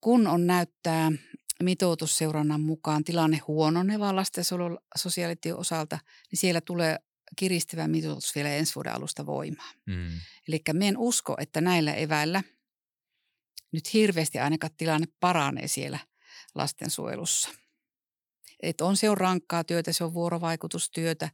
[0.00, 1.12] kun on näyttää
[1.62, 5.98] mitoitusseurannan mukaan tilanne huononeva lastensuojelun sosiaalityön osalta,
[6.30, 6.98] niin siellä tulee
[7.36, 9.74] kiristävä mitoitus vielä ensi vuoden alusta voimaan.
[9.86, 10.10] Mm.
[10.48, 12.42] Eli me en usko, että näillä eväillä
[13.72, 15.98] nyt hirveästi ainakaan tilanne paranee siellä
[16.58, 17.50] lastensuojelussa.
[18.62, 21.30] Et on se on rankkaa työtä, se on vuorovaikutustyötä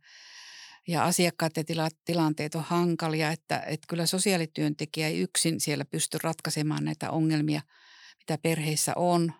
[0.89, 6.19] ja asiakkaat ja tila, tilanteet on hankalia, että, että kyllä sosiaalityöntekijä ei yksin siellä pysty
[6.23, 7.63] ratkaisemaan näitä ongelmia,
[8.19, 9.33] mitä perheissä on.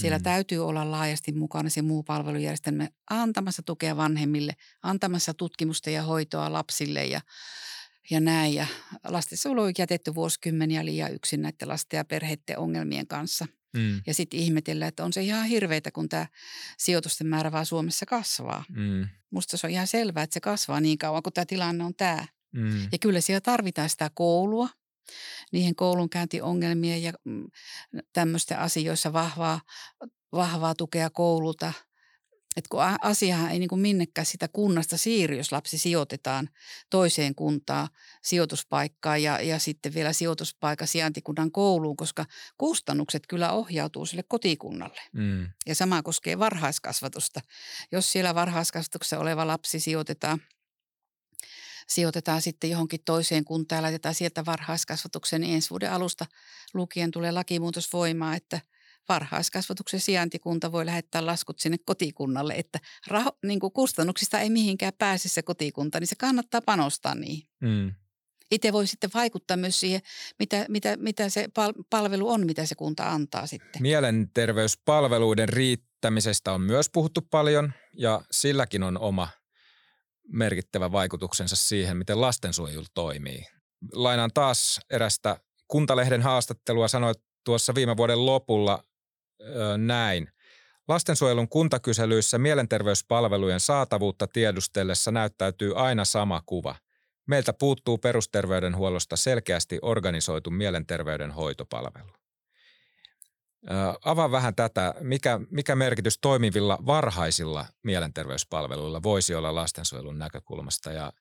[0.00, 0.20] Siellä Mm.
[0.20, 0.24] mm.
[0.24, 7.06] täytyy olla laajasti mukana se muu palvelujärjestelmä antamassa tukea vanhemmille, antamassa tutkimusta ja hoitoa lapsille
[7.06, 7.20] ja,
[8.10, 8.54] ja näin.
[8.54, 8.66] Ja
[9.04, 13.46] lastensuojelu on jätetty vuosikymmeniä liian yksin näiden lasten ja perheiden ongelmien kanssa.
[13.76, 14.02] Mm.
[14.06, 16.26] Ja sitten ihmetellä, että on se ihan hirveitä, kun tämä
[16.78, 18.64] sijoitusten määrä vaan Suomessa kasvaa.
[18.68, 19.08] Mm.
[19.30, 22.26] Musta se on ihan selvää, että se kasvaa niin kauan, kun tämä tilanne on tämä.
[22.52, 22.82] Mm.
[22.92, 24.68] Ja kyllä siellä tarvitaan sitä koulua,
[25.52, 27.46] niihin koulunkäyntiongelmien ja mm,
[28.12, 29.60] tämmöisten asioissa vahvaa,
[30.32, 31.72] vahvaa tukea koululta.
[32.56, 36.48] Et kun asiahan ei niin kuin minnekään sitä kunnasta siirry, jos lapsi sijoitetaan
[36.90, 37.88] toiseen kuntaan
[38.22, 42.24] sijoituspaikkaan ja, ja sitten vielä sijoituspaikan sijaintikunnan kouluun, koska
[42.58, 45.00] kustannukset kyllä ohjautuu sille kotikunnalle.
[45.12, 45.48] Mm.
[45.66, 47.40] Ja sama koskee varhaiskasvatusta.
[47.92, 50.42] Jos siellä varhaiskasvatuksessa oleva lapsi sijoitetaan,
[51.88, 56.26] sijoitetaan sitten johonkin toiseen kuntaan ja laitetaan sieltä varhaiskasvatukseen, niin ensi vuoden alusta
[56.74, 58.60] lukien tulee lakimuutos voimaan, että
[59.10, 65.28] varhaiskasvatuksen sijaintikunta voi lähettää laskut sinne kotikunnalle, että raho, niin kuin kustannuksista ei mihinkään pääse
[65.28, 67.48] se kotikunta, niin se kannattaa panostaa niihin.
[67.60, 67.94] Mm.
[68.50, 70.00] Itse voi sitten vaikuttaa myös siihen,
[70.38, 73.82] mitä, mitä, mitä se pal- palvelu on, mitä se kunta antaa sitten.
[73.82, 79.28] Mielenterveyspalveluiden riittämisestä on myös puhuttu paljon ja silläkin on oma
[80.28, 83.46] merkittävä vaikutuksensa siihen, miten lastensuojelu toimii.
[83.92, 88.84] Lainaan taas erästä Kuntalehden haastattelua, sanoit tuossa viime vuoden lopulla
[89.40, 90.32] ö, näin.
[90.88, 96.74] Lastensuojelun kuntakyselyissä mielenterveyspalvelujen saatavuutta tiedustellessa näyttäytyy aina sama kuva.
[97.26, 102.12] Meiltä puuttuu perusterveydenhuollosta selkeästi organisoitu mielenterveyden hoitopalvelu.
[103.70, 103.74] Ö,
[104.04, 111.12] avaa vähän tätä, mikä, mikä merkitys toimivilla varhaisilla mielenterveyspalveluilla voisi olla lastensuojelun näkökulmasta ja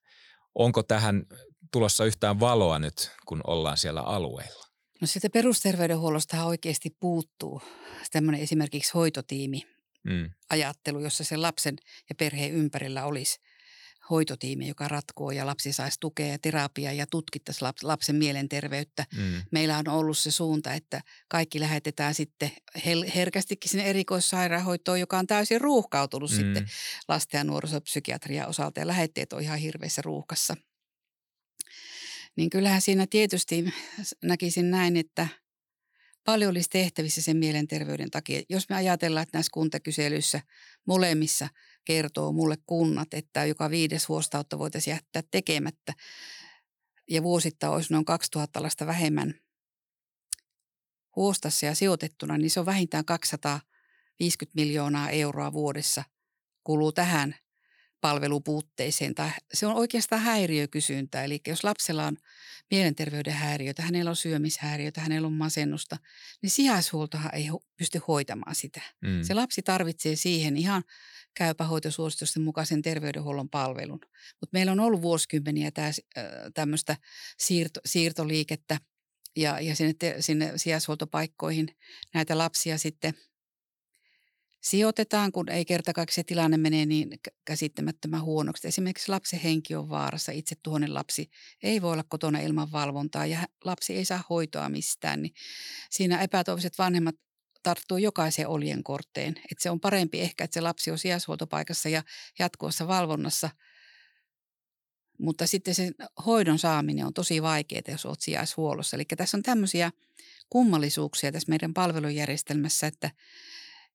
[0.56, 1.24] onko tähän
[1.72, 4.69] tulossa yhtään valoa nyt, kun ollaan siellä alueilla?
[5.02, 7.62] No sitten perusterveydenhuollosta oikeasti puuttuu
[8.12, 9.64] tämmöinen esimerkiksi hoitotiimi
[10.04, 11.76] Mm, ajattelu, jossa sen lapsen
[12.10, 13.40] ja perheen ympärillä olisi
[14.10, 19.06] hoitotiimi, joka ratkoo ja lapsi saisi tukea ja terapiaa ja tutkittaisiin lapsen mielenterveyttä.
[19.16, 19.42] Mm.
[19.52, 22.52] Meillä on ollut se suunta, että kaikki lähetetään sitten
[23.16, 26.38] herkästikin sinne erikoissairaanhoitoon, joka on täysin ruuhkautunut mm.
[26.38, 26.68] sitten
[27.08, 30.56] lasten ja nuorisopsykiatrian osalta ja lähetteet on ihan hirveässä ruuhkassa.
[32.40, 33.66] Niin kyllähän siinä tietysti
[34.24, 35.28] näkisin näin, että
[36.26, 38.42] paljon olisi tehtävissä sen mielenterveyden takia.
[38.50, 40.42] Jos me ajatellaan, että näissä kuntakyselyissä
[40.86, 41.50] molemmissa–
[41.90, 45.94] kertoo mulle kunnat, että joka viides huostautto voitaisiin jättää tekemättä
[47.10, 49.34] ja vuosittain olisi noin 2000 lasta vähemmän
[51.16, 56.04] huostassa ja sijoitettuna, niin se on vähintään 250 miljoonaa euroa vuodessa
[56.64, 57.36] kuluu tähän
[58.02, 59.16] palvelupuutteeseen.
[59.16, 61.24] Tai se on oikeastaan häiriökysyntää.
[61.24, 62.18] Eli jos lapsella on
[62.72, 65.98] mielenterveyden häiriötä, hänellä on syömishäiriötä, hänellä on masennusta,
[66.42, 68.82] niin sijaishuoltohan ei pysty hoitamaan sitä.
[69.02, 69.24] Mm.
[69.24, 70.84] Se lapsi tarvitsee siihen ihan
[71.34, 74.00] käypähoitosuositusten mukaisen terveydenhuollon palvelun.
[74.40, 75.72] Mutta meillä on ollut vuosikymmeniä
[76.54, 76.98] tämmöistä
[77.38, 78.78] siirto, siirtoliikettä
[79.36, 81.68] ja, ja sinne, te, sinne sijaishuoltopaikkoihin
[82.14, 83.14] näitä lapsia sitten
[84.62, 87.10] sijoitetaan, kun ei kerta kaikki se tilanne menee niin
[87.46, 88.68] käsittämättömän huonoksi.
[88.68, 91.30] Esimerkiksi lapsen henki on vaarassa, itse tuhonen lapsi
[91.64, 95.22] ei voi olla kotona ilman valvontaa ja lapsi ei saa hoitoa mistään.
[95.22, 95.34] Niin
[95.90, 97.16] siinä epätoivoiset vanhemmat
[97.64, 99.36] tarttuu jokaiseen oljen korteen.
[99.38, 102.04] Että se on parempi ehkä, että se lapsi on sijaishuoltopaikassa ja
[102.40, 103.50] jatkuvassa valvonnassa.
[105.20, 105.96] Mutta sitten sen
[106.26, 108.98] hoidon saaminen on tosi vaikeaa, jos olet sijaishuollossa.
[108.98, 109.92] Eli tässä on tämmöisiä
[110.50, 113.12] kummallisuuksia tässä meidän palvelujärjestelmässä, että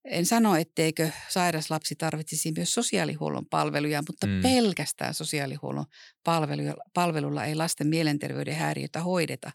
[0.04, 4.42] en sano, etteikö sairas lapsi tarvitsisi myös sosiaalihuollon palveluja, mutta mm.
[4.42, 5.84] pelkästään sosiaalihuollon
[6.24, 9.52] palveluilla, palvelulla ei lasten mielenterveyden häiriötä hoideta.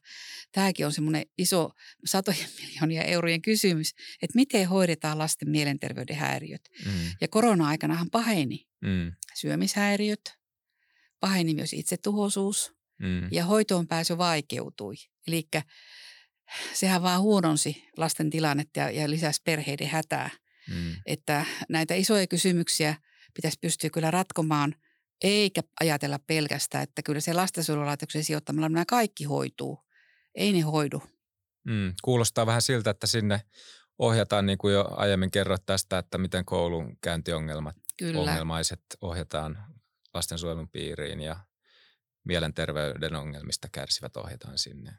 [0.52, 1.70] Tämäkin on semmoinen iso
[2.06, 6.70] satojen miljoonia eurojen kysymys, että miten hoidetaan lasten mielenterveyden häiriöt.
[6.86, 6.92] Mm.
[7.22, 9.12] Ja korona-aikanahan paheni mm.
[9.36, 10.38] syömishäiriöt,
[11.20, 13.28] paheni myös itsetuhoisuus mm.
[13.32, 14.96] ja hoitoon pääsy vaikeutui.
[15.28, 15.48] Eli
[16.74, 20.30] sehän vaan huononsi lasten tilannetta ja, ja lisäsi perheiden hätää.
[20.70, 20.96] Mm.
[21.06, 22.96] Että näitä isoja kysymyksiä
[23.34, 24.76] pitäisi pystyä kyllä ratkomaan,
[25.24, 29.80] eikä ajatella pelkästään, että kyllä se lastensuojelulaitoksen sijoittamalla nämä kaikki hoituu.
[30.36, 31.04] Ei ne hoidu.
[31.64, 33.42] Mm, kuulostaa vähän siltä, että sinne
[34.00, 38.20] ohjataan, niin kuin jo aiemmin kerroit tästä, että miten koulun käyntiongelmat, Kyllä.
[38.20, 39.66] ongelmaiset ohjataan
[40.14, 41.40] lastensuojelun piiriin ja
[42.24, 44.92] mielenterveyden ongelmista kärsivät ohjataan sinne.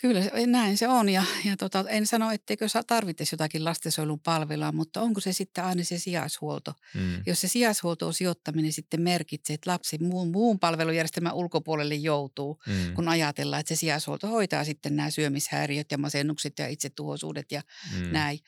[0.00, 5.00] Kyllä näin se on ja, ja tota, en sano, etteikö tarvittaisi jotakin lastensuojelun palvelua, mutta
[5.00, 6.74] onko se sitten aina se sijaishuolto?
[6.94, 7.22] Mm.
[7.26, 12.94] Jos se sijaishuolto on sijoittaminen sitten merkitsee, että lapsi muun, muun palvelujärjestelmän ulkopuolelle joutuu, mm.
[12.94, 17.62] kun ajatellaan, että se sijaishuolto hoitaa sitten nämä syömishäiriöt ja masennukset ja itsetuhoisuudet ja
[17.98, 18.12] mm.
[18.12, 18.38] näin.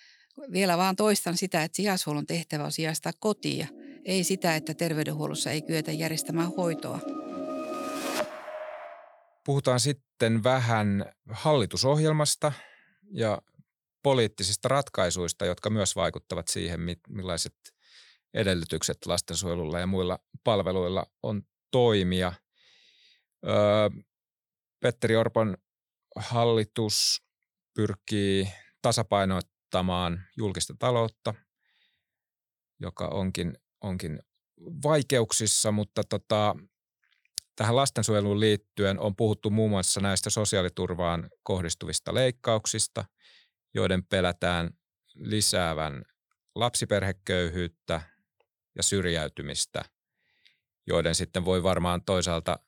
[0.52, 3.66] Vielä vaan toistan sitä, että sijaishuollon tehtävä on sijaistaa kotia,
[4.04, 7.25] ei sitä, että terveydenhuollossa ei kyetä järjestämään hoitoa.
[9.46, 12.52] Puhutaan sitten vähän hallitusohjelmasta
[13.11, 13.42] ja
[14.02, 17.54] poliittisista ratkaisuista, jotka myös vaikuttavat siihen, millaiset
[18.35, 22.32] edellytykset lastensuojelulla ja muilla palveluilla on toimia.
[23.46, 23.90] Öö,
[24.80, 25.56] Petteri Orpon
[26.16, 27.22] hallitus
[27.74, 28.48] pyrkii
[28.82, 31.35] tasapainottamaan julkista taloutta,
[32.80, 34.20] joka onkin, onkin
[34.82, 36.56] vaikeuksissa, mutta tota,
[37.57, 43.05] Tähän lastensuojeluun liittyen on puhuttu muun muassa näistä sosiaaliturvaan kohdistuvista leikkauksista,
[43.75, 44.71] joiden pelätään
[45.14, 46.03] lisäävän
[46.55, 48.03] lapsiperheköyhyyttä
[48.77, 49.85] ja syrjäytymistä,
[50.87, 52.59] joiden sitten voi varmaan toisaalta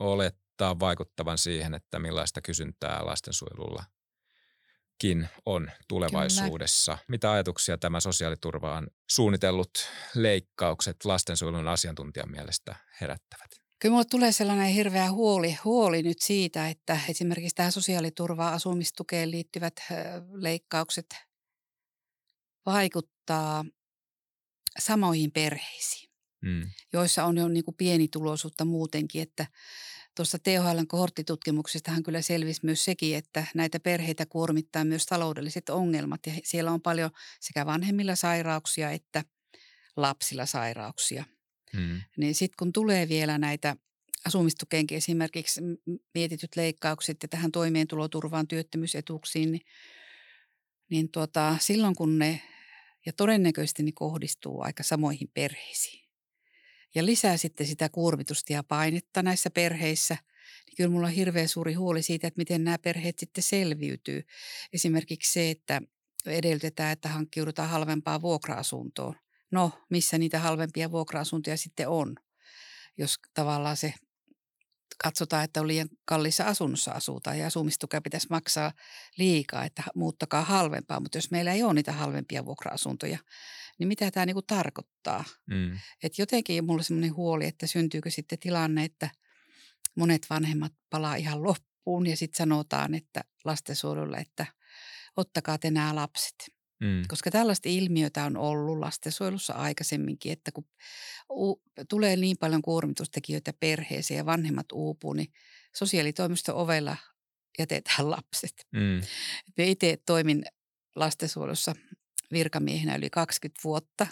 [0.00, 6.92] olettaa vaikuttavan siihen, että millaista kysyntää lastensuojelullakin on tulevaisuudessa.
[6.92, 7.04] Kyllä.
[7.08, 9.70] Mitä ajatuksia tämä sosiaaliturvaan suunnitellut
[10.14, 13.63] leikkaukset lastensuojelun asiantuntijan mielestä herättävät?
[13.84, 19.74] Kyllä minulle tulee sellainen hirveä huoli, huoli nyt siitä, että esimerkiksi tähän sosiaaliturvaan asumistukeen liittyvät
[20.32, 21.06] leikkaukset
[22.66, 23.64] vaikuttaa
[24.78, 26.10] samoihin perheisiin,
[26.42, 26.70] mm.
[26.92, 29.46] joissa on jo niin kuin pienituloisuutta muutenkin, että
[30.16, 36.32] Tuossa THLn kohorttitutkimuksestahan kyllä selvisi myös sekin, että näitä perheitä kuormittaa myös taloudelliset ongelmat ja
[36.44, 39.24] siellä on paljon sekä vanhemmilla sairauksia että
[39.96, 41.24] lapsilla sairauksia.
[41.74, 42.00] Mm.
[42.16, 43.76] Niin sitten kun tulee vielä näitä
[44.24, 45.60] asumistukeenkin esimerkiksi
[46.14, 49.66] mietityt leikkaukset ja tähän toimeentuloturvaan, työttömyysetuuksiin, niin,
[50.90, 52.42] niin tuota, silloin kun ne,
[53.06, 56.04] ja todennäköisesti ne kohdistuu aika samoihin perheisiin.
[56.94, 60.16] Ja lisää sitten sitä kuormitusta ja painetta näissä perheissä,
[60.66, 64.22] niin kyllä mulla on hirveän suuri huoli siitä, että miten nämä perheet sitten selviytyy.
[64.72, 65.82] Esimerkiksi se, että
[66.26, 69.14] edellytetään, että hankkiudutaan halvempaa vuokra-asuntoon.
[69.54, 72.16] No, missä niitä halvempia vuokra-asuntoja sitten on?
[72.98, 73.94] jos tavallaan se
[75.02, 78.72] katsotaan, että on liian kalliissa asunnossa asutaan ja asumistukea pitäisi maksaa
[79.18, 81.00] liikaa, että muuttakaa halvempaa.
[81.00, 83.18] Mutta jos meillä ei ole niitä halvempia vuokra-asuntoja,
[83.78, 85.24] niin mitä tämä niinku tarkoittaa?
[85.46, 85.78] Mm.
[86.02, 89.10] Et jotenkin mulla on semmoinen huoli, että syntyykö sitten tilanne, että
[89.94, 94.46] monet vanhemmat palaa ihan loppuun ja sitten sanotaan, että lastensuojelulle, että
[95.16, 96.53] ottakaa te nämä lapset.
[96.80, 97.02] Mm.
[97.08, 100.64] Koska tällaista ilmiötä on ollut lastensuojelussa aikaisemminkin, että kun
[101.30, 105.32] u- tulee niin paljon kuormitustekijöitä perheeseen ja vanhemmat uupuu, niin
[105.76, 106.96] sosiaalitoimiston ovella
[107.58, 108.66] jätetään lapset.
[108.72, 109.00] Mm.
[109.56, 110.44] Me itse toimin
[110.96, 111.74] lastensuojelussa
[112.32, 114.06] virkamiehenä yli 20 vuotta.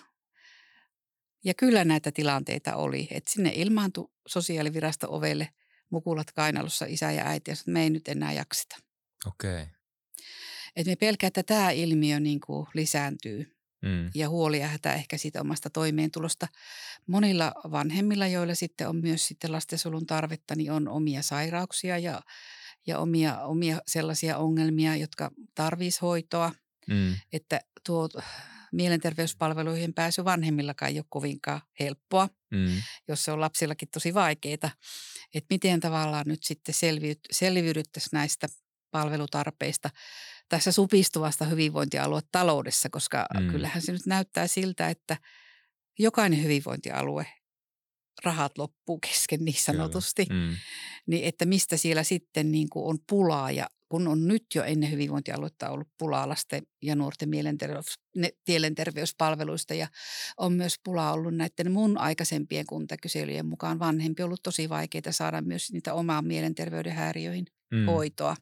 [1.45, 5.49] Ja kyllä näitä tilanteita oli, että sinne ilmaantui sosiaalivirasto ovelle
[5.91, 8.77] mukulat kainalossa isä ja äiti, ja sanoi, että me ei nyt enää jakseta.
[9.27, 9.63] Okei.
[9.63, 9.67] Okay.
[10.77, 14.11] Et me pelkää, että tämä ilmiö niin kuin lisääntyy Mm.
[14.15, 16.49] ja huoli ja hätä ehkä siitä omasta toimeentulosta.
[17.07, 22.23] Monilla vanhemmilla, joilla sitten on myös sitten lastensuojelun tarvetta, niin on omia sairauksia ja,
[22.87, 26.53] ja omia, omia sellaisia ongelmia, jotka tarvitsisi hoitoa.
[26.89, 27.15] Mm.
[27.33, 28.09] Että tuo
[28.73, 32.83] mielenterveyspalveluihin pääsy vanhemmillakaan ei ole kovinkaan helppoa, Mm.
[33.09, 34.71] jos se on lapsillakin tosi vaikeaa.
[35.35, 36.75] Että miten tavallaan nyt sitten
[37.31, 38.47] selviydyttäisiin näistä
[38.91, 39.91] palvelutarpeista
[40.53, 43.51] tässä supistuvasta hyvinvointialuetaloudessa, koska Mm.
[43.51, 45.17] kyllähän se nyt näyttää siltä, että
[45.99, 47.27] jokainen hyvinvointialue
[48.25, 50.57] rahat loppuu kesken niin sanotusti, Mm.
[51.07, 54.91] niin että mistä siellä sitten niin kuin on pulaa ja kun on nyt jo ennen
[54.91, 59.89] hyvinvointialuetta ollut pulaa lasten ja nuorten mielenterveys, ne- mielenterveyspalveluista ja
[60.37, 65.73] on myös pulaa ollut näiden mun aikaisempien kuntakyselyjen mukaan vanhempi ollut tosi vaikeaa saada myös
[65.73, 67.87] niitä omaan mielenterveyden häiriöihin Mm.
[67.87, 68.37] hoitoa.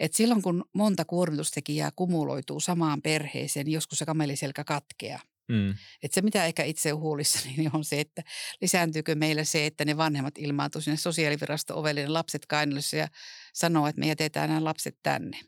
[0.00, 5.20] Et silloin kun monta kuormitustekijää kumuloituu samaan perheeseen, niin joskus se kameliselkä katkeaa.
[5.48, 5.74] Mm.
[6.02, 8.22] Et se, mitä ehkä itse olen huolissani, niin on se, että
[8.60, 13.08] lisääntyykö meillä se, että ne vanhemmat ilmaantuu sinne sosiaalivirasto ovelle, ne lapset kainalossa ja
[13.54, 15.40] sanoo, että me jätetään nämä lapset tänne.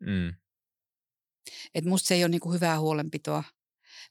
[0.00, 0.34] Mm.
[1.74, 3.44] Et musta se ei ole niinku hyvää huolenpitoa,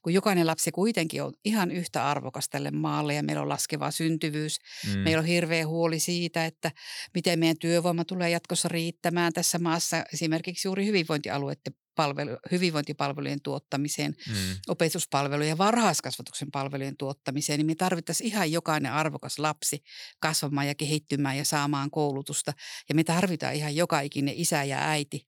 [0.02, 4.58] kun jokainen lapsi kuitenkin on ihan yhtä arvokas tälle maalle ja meillä on laskeva syntyvyys.
[4.86, 4.98] Mm.
[4.98, 6.70] Meillä on hirveä huoli siitä, että
[7.14, 14.34] miten meidän työvoima tulee jatkossa riittämään tässä maassa esimerkiksi juuri hyvinvointialueiden palvelu, hyvinvointipalvelujen tuottamiseen, Mm.
[14.68, 19.82] opetuspalvelujen ja varhaiskasvatuksen palvelujen tuottamiseen, niin me tarvittaisiin ihan jokainen arvokas lapsi
[20.20, 22.52] kasvamaan ja kehittymään ja saamaan koulutusta.
[22.88, 25.26] Ja me tarvitaan ihan joka ikinen isä ja äiti,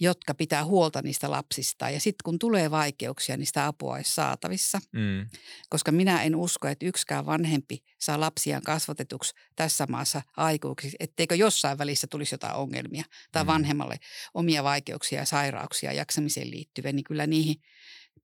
[0.00, 1.90] jotka pitää huolta niistä lapsista.
[1.90, 4.80] Ja sitten kun tulee vaikeuksia, niin sitä apua olisi saatavissa.
[4.92, 5.26] Mm.
[5.68, 11.78] Koska minä en usko, että yksikään vanhempi saa lapsiaan kasvatetuksi tässä maassa aikuiksi, etteikö jossain
[11.78, 13.46] välissä tulisi jotain ongelmia tai Mm.
[13.46, 13.96] vanhemmalle
[14.34, 17.56] omia vaikeuksia ja sairauksia jaksamiseen liittyviä, niin kyllä niihin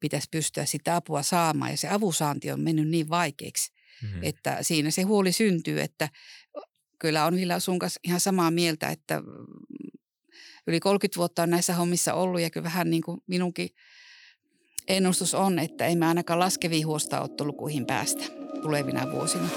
[0.01, 1.71] pitäisi pystyä sitä apua saamaan.
[1.71, 4.23] Ja se avunsaanti on mennyt niin vaikeaksi, Mm.
[4.23, 6.09] että siinä se huoli syntyy, että
[6.99, 9.23] kyllä on vielä sun kanssa ihan samaa mieltä, että
[10.67, 13.69] yli 30 vuotta on näissä hommissa ollut ja kyllä vähän niin kuin minunkin
[14.89, 18.25] ennustus on, että emme ainakaan laskeviin huostaanottolukuihin päästä
[18.63, 19.49] tulevina vuosina.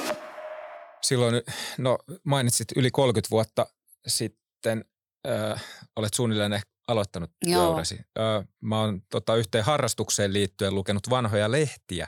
[1.02, 1.41] Silloin,
[1.78, 3.67] no mainitsit yli 30 vuotta
[4.08, 4.86] sitten,
[5.28, 5.63] äh,
[5.95, 7.62] olet suunnilleen ehkä aloittanut Joo.
[7.62, 7.95] työurasi.
[7.95, 12.08] Äh, mä oon tota, yhteen harrastukseen liittyen lukenut vanhoja lehtiä.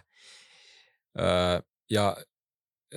[1.20, 2.18] Äh, ja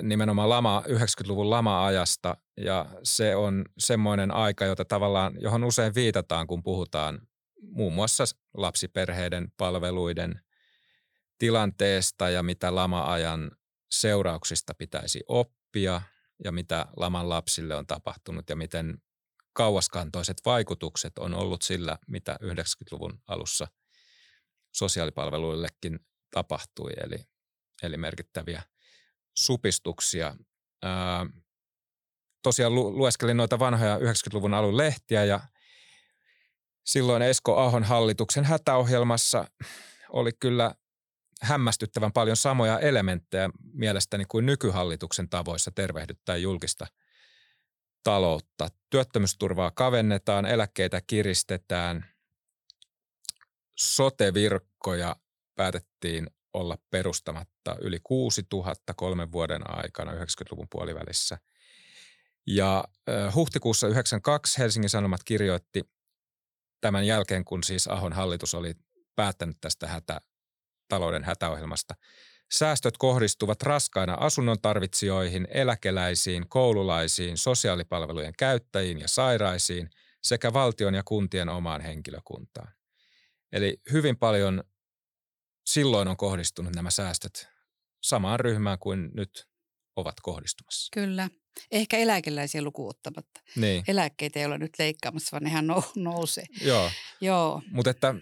[0.02, 2.36] nimenomaan lama, 90-luvun lama-ajasta.
[2.56, 7.20] Ja se on semmoinen aika, jota tavallaan, johon usein viitataan, kun puhutaan
[7.62, 8.24] muun muassa
[8.56, 10.40] lapsiperheiden palveluiden
[11.38, 13.50] tilanteesta ja mitä lama-ajan
[13.90, 16.02] seurauksista pitäisi oppia
[16.44, 19.02] ja mitä laman lapsille on tapahtunut ja miten
[19.52, 23.66] kauaskantoiset vaikutukset on ollut sillä, mitä 90-luvun alussa
[24.74, 25.98] sosiaalipalveluillekin
[26.30, 27.24] tapahtui, eli,
[27.82, 28.62] eli merkittäviä
[29.34, 30.36] supistuksia.
[30.82, 31.26] Ää,
[32.42, 35.40] tosiaan lu, lueskelin noita vanhoja 90-luvun alun lehtiä ja
[36.84, 39.44] silloin Esko Ahon hallituksen hätäohjelmassa
[40.08, 40.74] oli kyllä
[41.42, 46.86] hämmästyttävän paljon samoja elementtejä mielestäni kuin nykyhallituksen tavoissa tervehdyttää julkista
[48.02, 48.68] taloutta.
[48.90, 52.06] Työttömyysturvaa kavennetaan, eläkkeitä kiristetään,
[53.78, 55.16] sotevirkkoja
[55.54, 61.38] päätettiin olla perustamatta yli 6000 kolmen vuoden aikana 90-luvun puolivälissä.
[62.46, 62.84] Ja
[63.34, 65.82] huhtikuussa 92 Helsingin Sanomat kirjoitti
[66.80, 68.74] tämän jälkeen, kun siis Ahon hallitus oli
[69.16, 70.20] päättänyt tästä hätä,
[70.88, 71.94] talouden hätäohjelmasta.
[72.52, 79.90] Säästöt kohdistuvat raskaina asunnon tarvitsijoihin, eläkeläisiin, koululaisiin, sosiaalipalvelujen käyttäjiin ja sairaisiin
[80.22, 82.72] sekä valtion ja kuntien omaan henkilökuntaan.
[83.52, 84.64] Eli hyvin paljon
[85.64, 87.48] silloin on kohdistunut nämä säästöt
[88.02, 89.46] samaan ryhmään kuin nyt
[89.96, 90.88] ovat kohdistumassa.
[90.94, 91.28] Kyllä.
[91.72, 93.40] Ehkä eläkeläisiä lukuun ottamatta.
[93.56, 96.44] Niin, Eläkkeitä ei olla nyt leikkaamassa, vaan nehän nou- nousee.
[96.60, 96.90] joo.
[97.20, 97.62] Joo.
[97.70, 98.14] Mutta että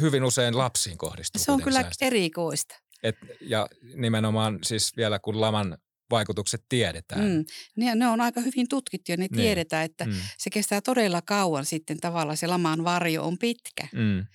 [0.00, 2.06] hyvin usein lapsiin kohdistuu Se on kyllä säästöt.
[2.06, 2.74] erikoista.
[3.02, 5.78] Et, ja nimenomaan siis vielä kun laman
[6.10, 7.20] vaikutukset tiedetään.
[7.20, 7.44] Mm.
[7.76, 9.36] Ne, ne on aika hyvin tutkittu ja ne Niin.
[9.42, 12.36] tiedetään, että Mm, se kestää todella kauan sitten tavallaan.
[12.36, 13.88] Se laman varjo on pitkä.
[13.92, 14.26] mm,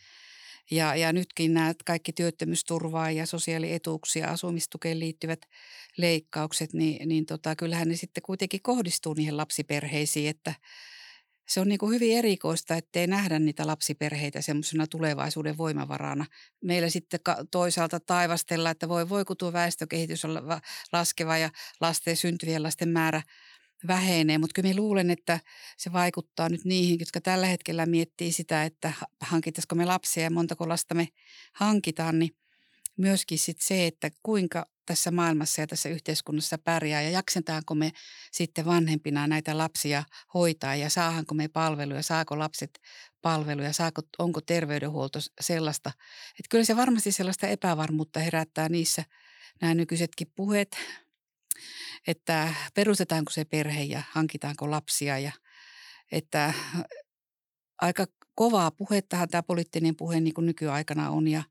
[0.72, 5.40] Ja, ja nytkin nämä kaikki työttömyysturvaa ja sosiaalietuuksia, asumistukeen liittyvät
[5.98, 10.54] leikkaukset, niin, niin tota, kyllähän ne sitten kuitenkin kohdistuu niihin lapsiperheisiin, että
[11.48, 16.26] se on niin kuin hyvin erikoista, ettei nähdä niitä lapsiperheitä semmoisena tulevaisuuden voimavarana.
[16.64, 17.20] Meillä sitten
[17.52, 20.62] toisaalta taivastellaan, että voi, voi kun tuo väestökehitys on va-
[20.94, 21.50] laskeva ja
[21.82, 23.22] lasten syntyvien lasten määrä
[23.88, 25.40] vähenee, mutta kyllä mä luulen, että
[25.78, 30.32] se vaikuttaa nyt niihin, jotka tällä hetkellä miettii sitä, että ha- hankitaisiko me lapsia ja
[30.32, 31.08] montako lasta me
[31.54, 32.36] hankitaan, niin
[32.98, 37.92] myöskin sit se, että kuinka tässä maailmassa ja tässä yhteiskunnassa pärjää ja jaksetaanko me
[38.32, 42.80] sitten vanhempina näitä lapsia hoitaa ja saahanko me palveluja, saako lapset
[43.22, 45.92] palveluja, saako, onko terveydenhuolto sellaista.
[46.30, 49.04] Että kyllä se varmasti sellaista epävarmuutta herättää niissä
[49.62, 50.78] nämä nykyisetkin puheet,
[52.08, 55.32] että perustetaanko se perhe ja hankitaanko lapsia ja
[56.12, 56.54] että
[57.82, 61.44] aika kovaa puhettahan tämä poliittinen puhe niin kuin nykyaikana on ja,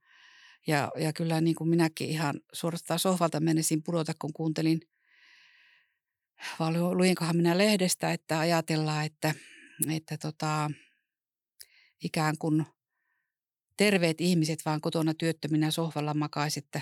[0.67, 4.81] ja, ja kyllä niin kuin minäkin ihan suorastaan sohvalta menisin pudota, kun kuuntelin,
[6.59, 9.35] vai lu- luinkohan minä lehdestä, että ajatellaan, että,
[9.91, 10.71] että tota,
[12.05, 12.67] ikään kuin
[13.77, 16.81] terveet ihmiset vaan kotona työttöminä sohvalla makaisi, että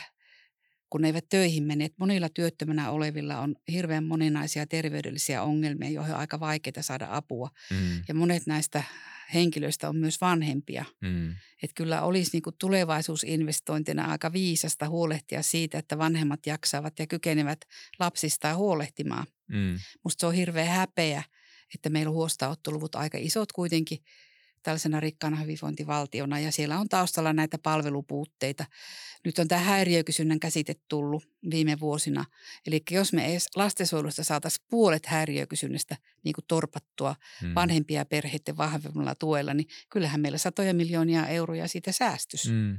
[0.92, 1.84] kun ne eivät töihin mene.
[1.84, 7.50] Että monilla työttömänä olevilla on hirveän moninaisia terveydellisiä ongelmia, joihin on aika vaikeaa saada apua.
[7.70, 8.82] mm, Ja monet näistä
[9.34, 10.84] henkilöistä on myös vanhempia.
[11.00, 11.30] mm,
[11.62, 17.60] Että kyllä olisi niin kuin tulevaisuusinvestointina aika viisasta huolehtia siitä, että vanhemmat jaksavat ja kykenevät
[17.98, 19.26] lapsistaan huolehtimaan.
[19.48, 21.22] mm, Musta se on hirveä häpeä,
[21.74, 23.98] että meillä on huostaanottoluvut aika isot kuitenkin
[24.62, 28.64] tällaisena rikkaana hyvinvointivaltiona ja siellä on taustalla näitä palvelupuutteita.
[29.24, 32.24] Nyt on tämä häiriökysynnän käsite tullut viime vuosina.
[32.66, 39.14] Eli jos me edes lastensuojelusta saataisiin puolet häiriökysynnästä niin kuin torpattua mm, vanhempia perheiden vahvemmalla
[39.14, 42.46] tuella, niin kyllähän meillä satoja miljoonia euroja siitä säästys.
[42.48, 42.54] Mm.
[42.54, 42.78] mm,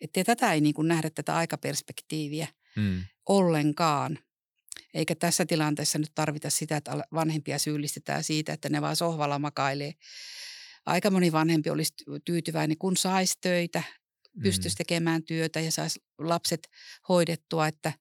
[0.00, 4.18] Että tätä ei niin kuin nähdä tätä aikaperspektiiviä mm, ollenkaan.
[4.94, 9.94] Eikä tässä tilanteessa nyt tarvita sitä, että vanhempia syyllistetään siitä, että ne vaan sohvalla makailee.
[10.88, 13.82] Aika moni vanhempi olisi ty- tyytyväinen, kun saisi töitä,
[14.42, 16.68] pystyisi tekemään työtä ja saisi lapset
[17.08, 17.66] hoidettua.
[17.66, 17.92] Että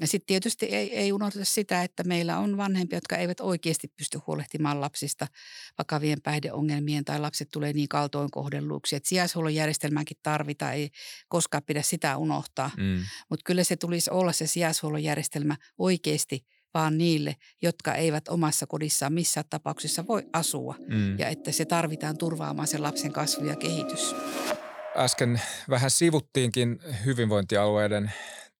[0.00, 4.18] ja sitten tietysti ei, ei unohdeta sitä, että meillä on vanhempia, jotka eivät oikeasti pysty
[4.26, 5.26] huolehtimaan lapsista
[5.78, 8.96] vakavien päihdeongelmien tai lapset tulee niin kaltoin kohdelluiksi.
[8.96, 10.90] Että sijaishuollon järjestelmäänkin tarvitaan, ei
[11.28, 12.70] koskaan pidä sitä unohtaa.
[12.76, 18.66] mm, Mutta kyllä se tulisi olla se sijaishuollon järjestelmä oikeasti vaan niille, jotka eivät omassa
[18.66, 20.74] kodissaan missään tapauksessa voi asua.
[20.88, 21.18] mm.
[21.18, 24.14] Ja että se tarvitaan turvaamaan sen lapsen kasvu ja kehitys.
[24.96, 25.40] Äsken
[25.70, 28.12] vähän sivuttiinkin hyvinvointialueiden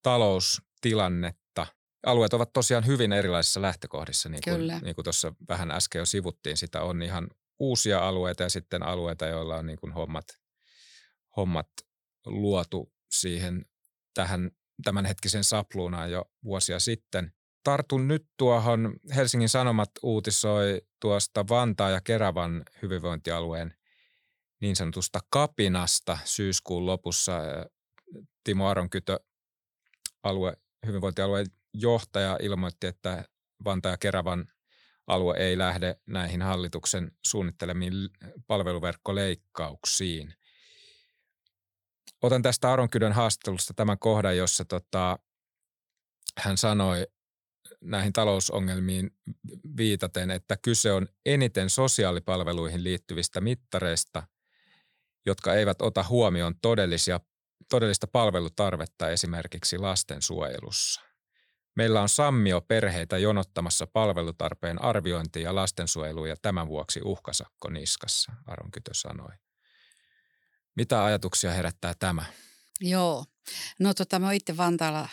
[0.02, 1.66] taloustilannetta.
[2.06, 4.80] Alueet ovat tosiaan hyvin erilaisissa lähtökohdissa, niin kuin, Kyllä.
[4.82, 6.56] niin kuin tuossa vähän äsken jo sivuttiin.
[6.56, 7.28] Sitä on ihan
[7.58, 10.24] uusia alueita ja sitten alueita, joilla on niin kuin hommat,
[11.36, 11.68] hommat
[12.26, 13.64] luotu siihen
[14.14, 14.50] tähän
[14.84, 17.32] tämänhetkisen sapluunaan jo vuosia sitten.
[17.64, 23.74] Tartun nyt tuohon, Helsingin Sanomat uutisoi tuosta Vantaa ja Keravan hyvinvointialueen
[24.60, 27.32] niin sanotusta kapinasta syyskuun lopussa.
[28.44, 29.20] Timo Aronkytö,
[30.22, 30.56] alue,
[30.86, 33.24] hyvinvointialueen johtaja, ilmoitti, että
[33.64, 34.46] Vantaa ja Keravan
[35.06, 37.94] alue ei lähde näihin hallituksen suunnittelemiin
[38.46, 40.34] palveluverkkoleikkauksiin.
[42.22, 45.18] Otan tästä Aronkydön haastattelusta tämän kohdan, jossa tota,
[46.38, 47.06] hän sanoi
[47.80, 49.10] näihin talousongelmiin
[49.76, 54.22] viitaten, että kyse on eniten sosiaalipalveluihin liittyvistä mittareista,
[55.26, 57.20] jotka eivät ota huomioon todellisia,
[57.68, 61.00] todellista palvelutarvetta esimerkiksi lastensuojelussa.
[61.76, 68.70] Meillä on sammio perheitä jonottamassa palvelutarpeen arviointia ja lastensuojeluun ja tämän vuoksi uhkasakko niskassa, Aron
[68.70, 69.32] Kytö sanoi.
[70.76, 72.24] Mitä ajatuksia herättää tämä?
[72.80, 73.24] Joo.
[73.80, 75.08] No tota, mä itse Vantaalla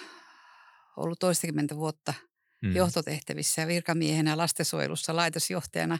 [0.98, 2.14] ollut toistakymmentä vuotta
[2.62, 2.76] Mm.
[2.76, 5.98] johtotehtävissä ja virkamiehenä lastensuojelussa laitosjohtajana.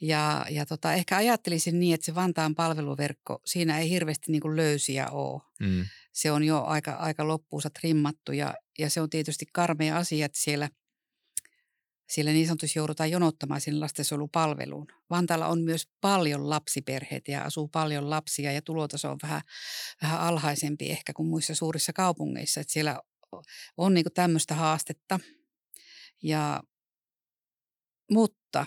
[0.00, 5.08] Ja, ja tota, ehkä ajattelisin niin, että se Vantaan palveluverkko, siinä ei hirveästi niin löysiä
[5.08, 5.42] ole.
[5.60, 5.84] Mm.
[6.12, 10.40] Se on jo aika, aika loppuunsa trimmattu ja, ja se on tietysti karmea asia, että
[10.40, 10.68] siellä,
[12.08, 14.86] siellä niin sanotusti joudutaan jonottamaan sinne lastensuojelupalveluun.
[15.10, 19.42] Vantaalla on myös paljon lapsiperheitä ja asuu paljon lapsia ja tulotaso on vähän,
[20.02, 22.60] vähän alhaisempi ehkä kuin muissa suurissa kaupungeissa.
[22.60, 23.00] Että siellä
[23.76, 25.20] on niin tämmöistä haastetta.
[26.22, 26.62] Ja,
[28.10, 28.66] mutta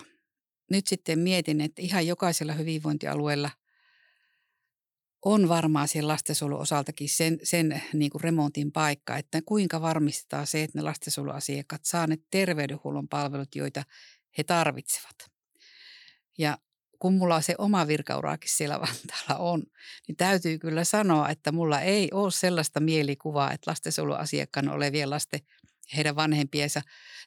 [0.70, 3.50] nyt sitten mietin, että ihan jokaisella hyvinvointialueella
[5.24, 10.62] on varmaan siellä lastensuojelun osaltakin sen, sen niin kuin remontin paikka, että kuinka varmistetaan se,
[10.62, 13.82] että ne lastensuojeluasiakkaat saa ne terveydenhuollon palvelut, joita
[14.38, 15.16] he tarvitsevat.
[16.38, 16.58] Ja
[16.98, 19.62] kun mulla se oma virkauraakin siellä Vantaalla on,
[20.08, 25.40] niin täytyy kyllä sanoa, että mulla ei ole sellaista mielikuvaa, että lastensuojeluasiakkaana olevien lasten
[25.96, 26.82] heidän vanhempiensa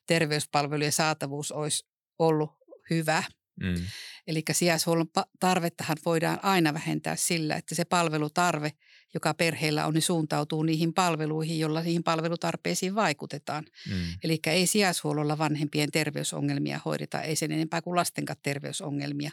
[0.05, 1.86] terveyspalvelujen saatavuus olisi
[2.20, 2.51] ollut
[2.89, 3.24] hyvä.
[3.59, 3.86] Mm.
[4.28, 5.07] Eli sijaishuollon
[5.39, 8.72] tarvettahan voidaan aina vähentää sillä, että se palvelutarve,
[9.13, 13.66] joka perheellä on, niin suuntautuu niihin palveluihin, jolla niihin palvelutarpeisiin vaikutetaan.
[13.89, 13.95] Mm.
[14.24, 19.32] Eli ei sijaishuollolla vanhempien terveysongelmia hoideta, ei sen enempää kuin lastenkaan terveysongelmia.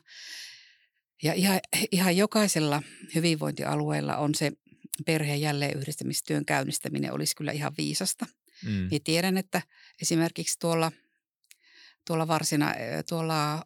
[1.23, 1.61] Ja ihan,
[1.93, 2.83] ihan jokaisella
[3.15, 4.53] hyvinvointialueella on se
[5.07, 8.27] perheen jälleen yhdistämistyön käynnistäminen olisi kyllä ihan viisasta.
[8.65, 8.89] Mm.
[8.91, 9.63] Ja tiedän, että
[10.03, 10.93] esimerkiksi tuolla,
[12.07, 12.75] tuolla varsina,
[13.09, 13.65] tuolla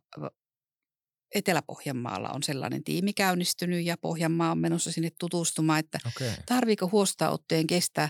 [1.35, 6.31] Etelä-Pohjanmaalla on sellainen tiimi käynnistynyt ja Pohjanmaa on menossa sinne tutustumaan, että okay.
[6.47, 8.09] tarviiko huostaanottojen kestää,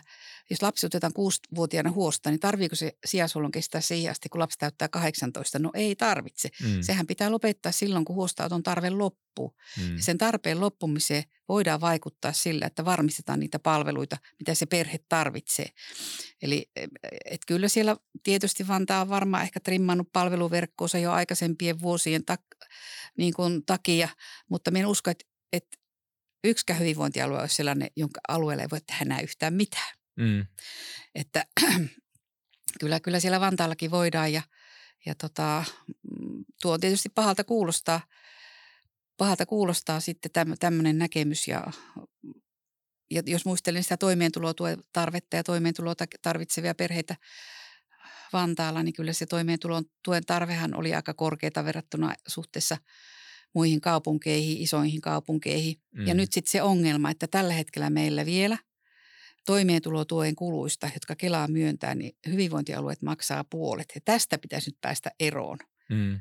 [0.51, 4.89] jos lapsi otetaan kuusivuotiaana huosta, niin tarviiko se sijaishuollon kestää siihen asti, kun lapsi täyttää
[4.89, 5.59] 18?
[5.59, 6.49] No ei tarvitse.
[6.63, 6.83] Mm.
[6.83, 9.57] Sehän pitää lopettaa silloin, kun huostaanoton tarve loppuu.
[9.81, 9.99] Mm.
[9.99, 15.67] Sen tarpeen loppumiseen voidaan vaikuttaa sillä, että varmistetaan niitä palveluita, mitä se perhe tarvitsee.
[16.43, 16.71] Eli
[17.25, 22.69] et kyllä siellä tietysti Vantaa on varmaan ehkä trimmannut palveluverkkoonsa jo aikaisempien vuosien tak-
[23.19, 24.09] niin kuin takia,
[24.51, 25.79] mutta minä uskon, että, että
[26.45, 29.96] yksikään hyvinvointialue olisi sellainen, jonka alueella ei voi tehdä enää yhtään mitään.
[30.17, 30.47] Mm.
[31.15, 31.47] Että
[32.81, 34.43] kyllä, kyllä siellä Vantaallakin voidaan ja,
[35.07, 38.01] ja tota, mm, tuo on tietysti pahalta kuulostaa,
[39.17, 41.65] pahalta kuulostaa sitten tämmöinen näkemys ja,
[43.11, 47.17] ja jos muistelen sitä toimeentulotuen tarvetta ja toimeentuloa tarvitsevia perheitä
[48.33, 52.77] Vantaalla, niin kyllä se toimeentulon tuen tarvehan oli aika korkeata verrattuna suhteessa
[53.55, 55.77] muihin kaupunkeihin, isoihin kaupunkeihin.
[55.91, 56.07] Mm.
[56.07, 58.59] Ja nyt sitten se ongelma, että tällä hetkellä meillä vielä
[59.47, 63.93] toimeentulotuen kuluista, jotka Kelaa myöntää, niin hyvinvointialueet maksaa puolet.
[63.95, 65.59] Ja tästä pitäisi nyt päästä eroon.
[65.91, 66.21] Mm.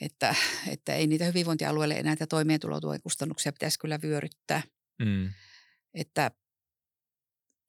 [0.00, 0.34] Että,
[0.68, 4.62] että ei niitä hyvinvointialueille enää näitä toimeentulotuen kustannuksia pitäisi kyllä vyöryttää.
[4.98, 5.30] Mm.
[5.94, 6.30] Että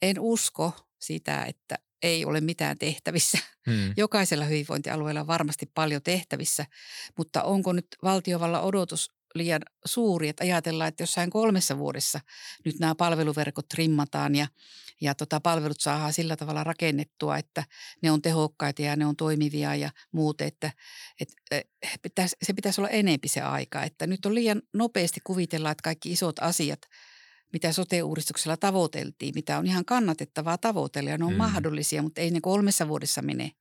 [0.01, 3.37] en usko sitä, että ei ole mitään tehtävissä.
[3.69, 3.93] Hmm.
[3.97, 6.65] Jokaisella hyvinvointialueella on varmasti paljon tehtävissä,
[7.17, 12.19] mutta onko nyt valtiovalla odotus liian suuri, että ajatellaan, että jossain kolmessa vuodessa
[12.65, 14.47] nyt nämä palveluverkot trimmataan ja,
[15.01, 17.63] ja tota, palvelut saadaan sillä tavalla rakennettua, että
[18.01, 20.71] ne on tehokkaita ja ne on toimivia ja muut, että,
[22.05, 23.83] että se pitäisi olla enempi se aika.
[23.83, 26.79] Että nyt on liian nopeasti kuvitella, että kaikki isot asiat–
[27.53, 31.37] mitä sote-uudistuksella tavoiteltiin, mitä on ihan kannatettavaa tavoitella ja ne on mm.
[31.37, 33.51] mahdollisia, mutta ei ne kolmessa vuodessa mene.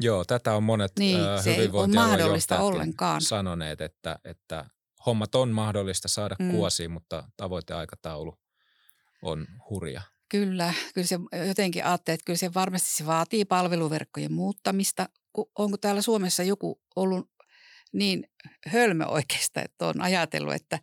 [0.00, 3.20] Joo, tätä on monet niin, äh, se ei ole mahdollista ollenkaan.
[3.20, 4.64] sanoneet, että, että
[5.08, 6.50] hommat on mahdollista saada mm.
[6.50, 8.38] kuosiin, mutta tavoiteaikataulu
[9.22, 10.02] on hurja.
[10.28, 15.08] Kyllä, kyllä se jotenkin ajattelee, että kyllä se varmasti se vaatii palveluverkkojen muuttamista.
[15.58, 17.30] Onko täällä Suomessa joku ollut
[17.92, 18.24] niin
[18.66, 20.78] hölmö oikeastaan, että on ajatellut, että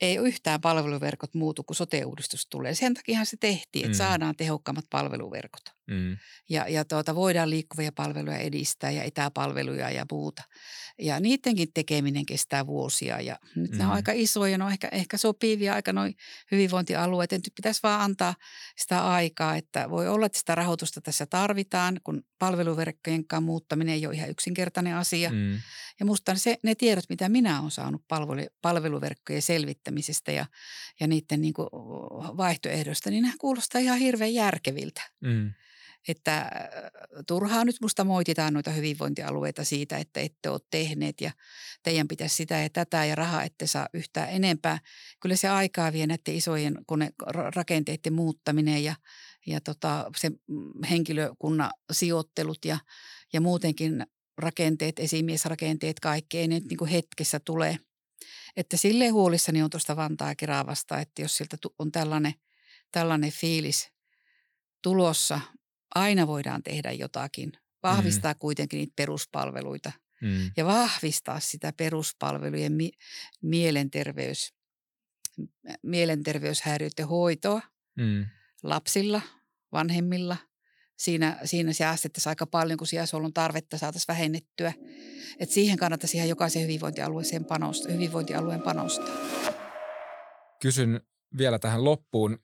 [0.00, 2.74] ei yhtään palveluverkot muutu, kun sote-uudistus tulee.
[2.74, 3.98] Sen takia se tehtiin, että mm.
[3.98, 5.62] saadaan tehokkaammat palveluverkot.
[5.86, 6.16] Mm.
[6.48, 10.42] Ja, ja tuota, voidaan liikkuvia palveluja edistää ja etäpalveluja ja muuta.
[10.98, 13.78] Ja niidenkin tekeminen kestää vuosia ja nyt mm.
[13.78, 16.14] ne on aika isoja, ne on ehkä, ehkä sopivia aika noin
[16.52, 17.32] hyvinvointialueet.
[17.32, 18.34] Nyt pitäisi vaan antaa
[18.76, 24.14] sitä aikaa, että voi olla, että sitä rahoitusta tässä tarvitaan, kun palveluverkkojen muuttaminen ei ole
[24.14, 25.30] ihan yksinkertainen asia.
[25.30, 25.58] Mm.
[26.00, 30.46] Ja musta se, ne tiedot, mitä minä olen saanut palvelu, palveluverkkojen selvittämisestä ja,
[31.00, 31.68] ja niiden niin kuin
[32.36, 35.02] vaihtoehdosta, niin nämä kuulostaa ihan hirveän järkeviltä.
[35.20, 35.52] Mm.
[36.08, 36.50] Että äh,
[37.26, 41.30] turhaa nyt musta moititaan noita hyvinvointialueita siitä, että ette ole tehneet ja
[41.82, 44.78] teidän pitäisi sitä ja tätä ja rahaa ette saa yhtään enempää.
[45.20, 47.10] Kyllä se aikaa vie näiden isojen kone,
[47.54, 48.94] rakenteiden muuttaminen ja,
[49.46, 52.78] ja tota, se mm, henkilökunnan sijoittelut ja,
[53.32, 54.06] ja muutenkin
[54.38, 57.78] rakenteet, esimiesrakenteet, kaikki ei nyt niin kuin hetkessä tule.
[58.56, 62.34] Että silleen huolissani on tuosta Vantaa Keravasta, että jos sieltä on tällainen,
[62.92, 63.92] tällainen fiilis
[64.82, 65.40] tulossa,
[65.94, 67.52] aina voidaan tehdä jotakin.
[67.82, 68.38] Vahvistaa mm.
[68.38, 70.50] kuitenkin niitä peruspalveluita mm.
[70.56, 72.92] ja vahvistaa sitä peruspalvelujen mi-
[73.42, 74.54] mielenterveys,
[75.82, 77.62] mielenterveyshäiriöiden hoitoa
[77.96, 78.26] mm.
[78.62, 79.22] lapsilla,
[79.72, 80.36] vanhemmilla.
[80.98, 84.72] Siinä, siinä säästettäisiin aika paljon, kun sijaishuollon tarvetta saataisiin vähennettyä.
[85.38, 89.16] Et siihen kannattaisi ihan jokaisen hyvinvointialueeseen panostaa, hyvinvointialueen panostaa.
[90.60, 91.00] Kysyn
[91.38, 92.38] vielä tähän loppuun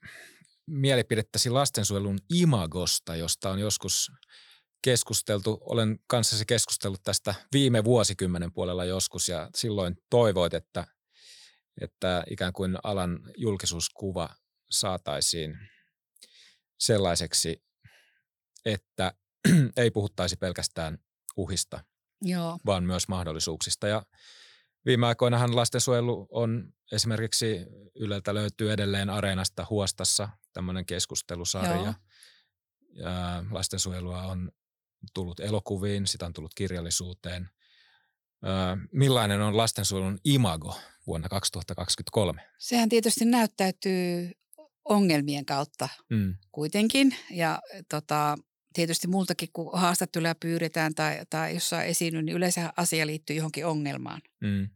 [0.67, 4.11] mielipidettäsi lastensuojelun imagosta, josta on joskus
[4.81, 10.87] keskusteltu, olen kanssasi keskustellut tästä viime vuosikymmenen puolella joskus ja silloin toivoit, että,
[11.81, 14.29] että ikään kuin alan julkisuuskuva
[14.69, 15.57] saataisiin
[16.79, 17.63] sellaiseksi,
[18.65, 19.13] että
[19.77, 20.97] ei puhuttaisi pelkästään
[21.37, 21.83] uhista,
[22.21, 22.57] Joo.
[22.65, 23.87] vaan myös mahdollisuuksista.
[23.87, 24.03] Ja
[24.85, 31.75] viime aikoinahan lastensuojelu on esimerkiksi Yleltä löytyy edelleen Areenasta Huostassa tämmöinen keskustelusarja.
[31.75, 31.93] Joo.
[32.93, 34.51] Ja lastensuojelua on
[35.13, 37.49] tullut elokuviin, sitä on tullut kirjallisuuteen.
[38.91, 42.41] Millainen on lastensuojelun imago vuonna 2023?
[42.57, 44.31] Sehän tietysti näyttäytyy
[44.85, 46.35] ongelmien kautta Mm.
[46.51, 47.15] kuitenkin.
[47.31, 48.37] Ja tota,
[48.75, 54.21] tietysti multakin, kun haastatteluja pyydetään tai, tai jossain esiinny, niin yleensä asia liittyy johonkin ongelmaan.
[54.41, 54.69] Mm.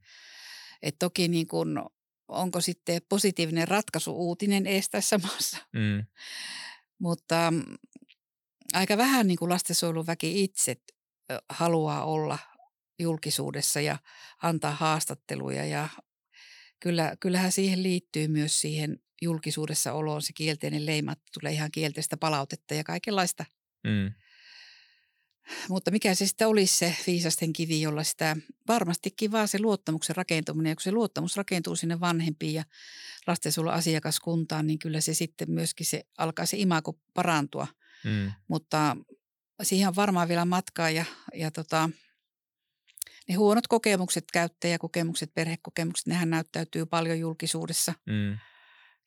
[0.81, 1.89] Et toki niin kun,
[2.27, 5.57] onko sitten positiivinen ratkaisu uutinen ees tässä maassa.
[5.73, 6.05] Mm.
[6.99, 7.63] Mutta mm,
[8.73, 10.75] aika vähän niin kuin lastensuojeluväki itse
[11.49, 12.39] haluaa olla
[12.99, 13.97] julkisuudessa ja
[14.41, 15.65] antaa haastatteluja.
[15.65, 15.89] Ja
[16.79, 22.73] kyllä, kyllähän siihen liittyy myös siihen julkisuudessa oloon se kielteinen leima, tulee ihan kielteistä palautetta
[22.73, 23.45] ja kaikenlaista.
[23.83, 24.13] Mm.
[25.69, 30.69] Mutta mikä se sitten olisi se viisasten kivi, jolla sitä varmastikin vaan se luottamuksen rakentuminen.
[30.69, 32.63] Ja kun se luottamus rakentuu sinne vanhempiin ja
[33.27, 37.67] lastensuojelun asiakaskuntaan, niin kyllä se sitten myöskin se alkaa se imago parantua.
[38.03, 38.31] Mm.
[38.47, 38.97] Mutta
[39.63, 41.89] siihen on varmaan vielä matkaa ja, ja tota,
[43.29, 48.37] ne huonot kokemukset, käyttäjäkokemukset, perhekokemukset, nehän näyttäytyy paljon julkisuudessa Mm.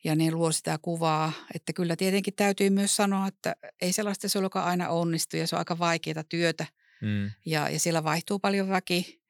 [0.04, 1.32] Ja ne luo sitä kuvaa.
[1.54, 5.58] Että kyllä tietenkin täytyy myös sanoa, että ei se lastensuojelukaan aina onnistu ja se on
[5.58, 6.66] aika vaikeaa työtä
[7.02, 7.30] Mm.
[7.46, 9.22] ja, ja siellä vaihtuu paljon väki.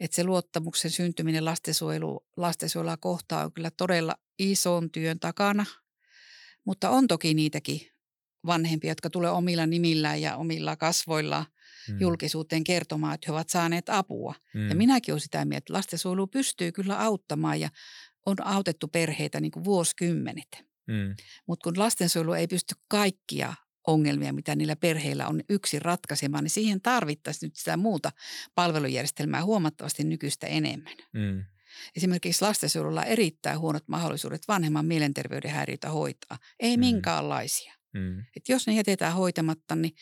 [0.00, 5.66] Että se luottamuksen syntyminen lastensuojelu, lastensuojelua kohtaan on kyllä todella ison työn takana.
[6.64, 7.80] Mutta on toki niitäkin
[8.46, 11.46] vanhempia, jotka tulee omilla nimillään ja omilla kasvoillaan
[11.88, 12.00] Mm.
[12.00, 14.34] julkisuuteen kertomaan, että he ovat saaneet apua.
[14.54, 14.68] Mm.
[14.68, 17.68] Ja minäkin olen sitä mieltä, että lastensuojelu pystyy kyllä auttamaan ja
[18.26, 20.48] on autettu perheitä niin kuin vuosikymmenet.
[20.86, 21.14] Mm.
[21.46, 23.54] Mutta kun lastensuojelu ei pysty kaikkia
[23.86, 28.12] ongelmia, mitä niillä perheillä on yksin ratkaisemaan, niin siihen tarvittaisiin nyt sitä muuta
[28.54, 30.96] palvelujärjestelmää huomattavasti nykyistä enemmän.
[31.12, 31.44] Mm.
[31.96, 36.38] Esimerkiksi lastensuojelulla on erittäin huonot mahdollisuudet vanhemman mielenterveyden häiriötä hoitaa.
[36.60, 36.80] Ei Mm.
[36.80, 37.74] minkäänlaisia.
[37.94, 38.18] Mm.
[38.36, 39.92] Et jos ne jätetään hoitamatta, niin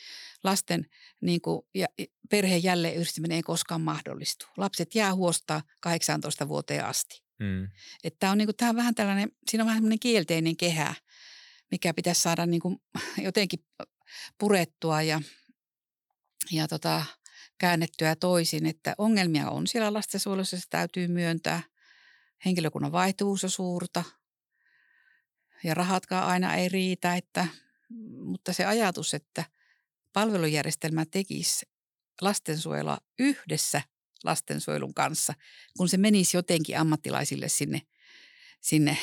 [0.44, 0.86] lasten
[1.20, 1.86] niin kuin, ja
[2.30, 4.46] perheen jälleen yhdistyminen ei koskaan mahdollistu.
[4.56, 7.27] Lapset jää huostaa 18 vuoteen asti.
[7.38, 7.68] Mm.
[8.04, 10.94] Että on, niin kuin, tämä on vähän tällainen, siinä on vähän semmoinen kielteinen kehä,
[11.70, 12.76] mikä pitäisi saada niin kuin,
[13.26, 13.64] jotenkin
[14.38, 15.20] purettua ja,
[16.52, 17.04] ja tota,
[17.58, 18.66] käännettyä toisin.
[18.66, 21.62] Että ongelmia on siellä lastensuojelussa, se täytyy myöntää.
[22.44, 24.04] Henkilökunnan vaihtuvuus on suurta
[25.64, 27.46] ja rahatkaan aina ei riitä, että,
[28.24, 29.44] mutta se ajatus, että
[30.12, 31.66] palvelujärjestelmä tekisi
[32.20, 33.82] lastensuojelua yhdessä
[34.24, 35.34] lastensuojelun kanssa,
[35.76, 37.82] kun se menisi jotenkin ammattilaisille sinne,
[38.60, 38.98] sinne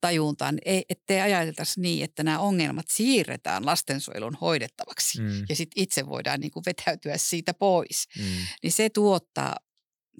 [0.00, 5.44] tajuntaan, ei, ettei ajateltaisi niin, että nämä ongelmat siirretään lastensuojelun hoidettavaksi Mm.
[5.48, 8.08] ja sitten itse voidaan niin kuin vetäytyä siitä pois.
[8.18, 8.24] Mm.
[8.62, 9.56] Niin se tuottaa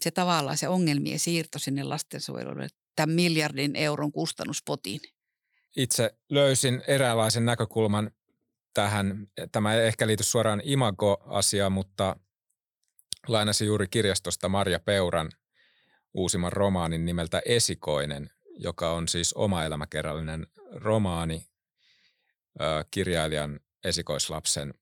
[0.02, 5.00] se tavallaan se ongelmien siirto sinne lastensuojelulle tämän miljardin euron kustannuspotin.
[5.76, 8.10] Itse löysin eräänlaisen näkökulman
[8.74, 9.26] tähän.
[9.52, 12.16] Tämä ei ehkä liity suoraan imago-asiaan, mutta
[13.28, 15.30] lainasin juuri kirjastosta Marja Peuran
[16.14, 21.46] uusimman romaanin nimeltä Esikoinen, joka on siis oma elämäkerrallinen romaani
[22.90, 24.74] kirjailijan esikoislapsen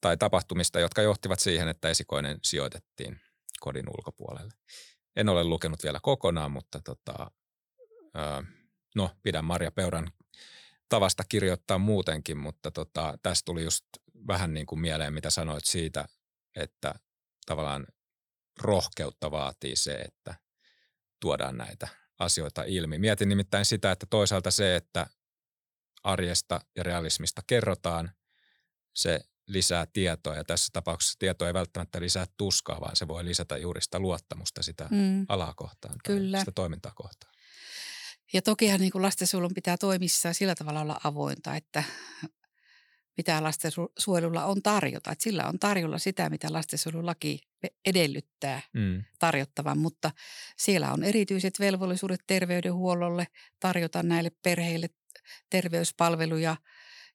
[0.00, 3.20] tai tapahtumista, jotka johtivat siihen, että esikoinen sijoitettiin
[3.60, 4.52] kodin ulkopuolelle.
[5.16, 7.30] En ole lukenut vielä kokonaan, mutta tota,
[8.94, 10.12] no, pidän Marja Peuran
[10.88, 13.84] tavasta kirjoittaa muutenkin, mutta tota, tästä tuli just
[14.26, 16.08] vähän niin kuin mieleen, mitä sanoit siitä,
[16.56, 16.94] että
[17.46, 17.86] tavallaan
[18.60, 20.34] rohkeutta vaatii se, että
[21.20, 22.98] tuodaan näitä asioita ilmi.
[22.98, 25.06] Mietin nimittäin sitä, että toisaalta se, että
[26.02, 28.12] arjesta ja realismista kerrotaan,
[28.94, 33.56] se lisää tietoa ja tässä tapauksessa tieto ei välttämättä lisää tuskaa, vaan se voi lisätä
[33.56, 35.26] juuri sitä luottamusta sitä Mm.
[35.28, 36.38] alaa kohtaan tai Kyllä.
[36.38, 37.32] sitä toimintaa kohtaan.
[38.32, 41.84] Ja tokihan niin kuin lastensuojelun pitää toimissa sillä tavalla olla avointa, että
[43.20, 45.12] mitä lastensuojelulla on tarjota.
[45.12, 47.40] Että sillä on tarjolla sitä, mitä lastensuojelulaki
[47.86, 49.04] edellyttää Mm.
[49.18, 50.10] tarjottavan, mutta
[50.56, 53.26] siellä on erityiset velvollisuudet terveydenhuollolle
[53.60, 54.88] tarjota näille perheille
[55.50, 56.56] terveyspalveluja.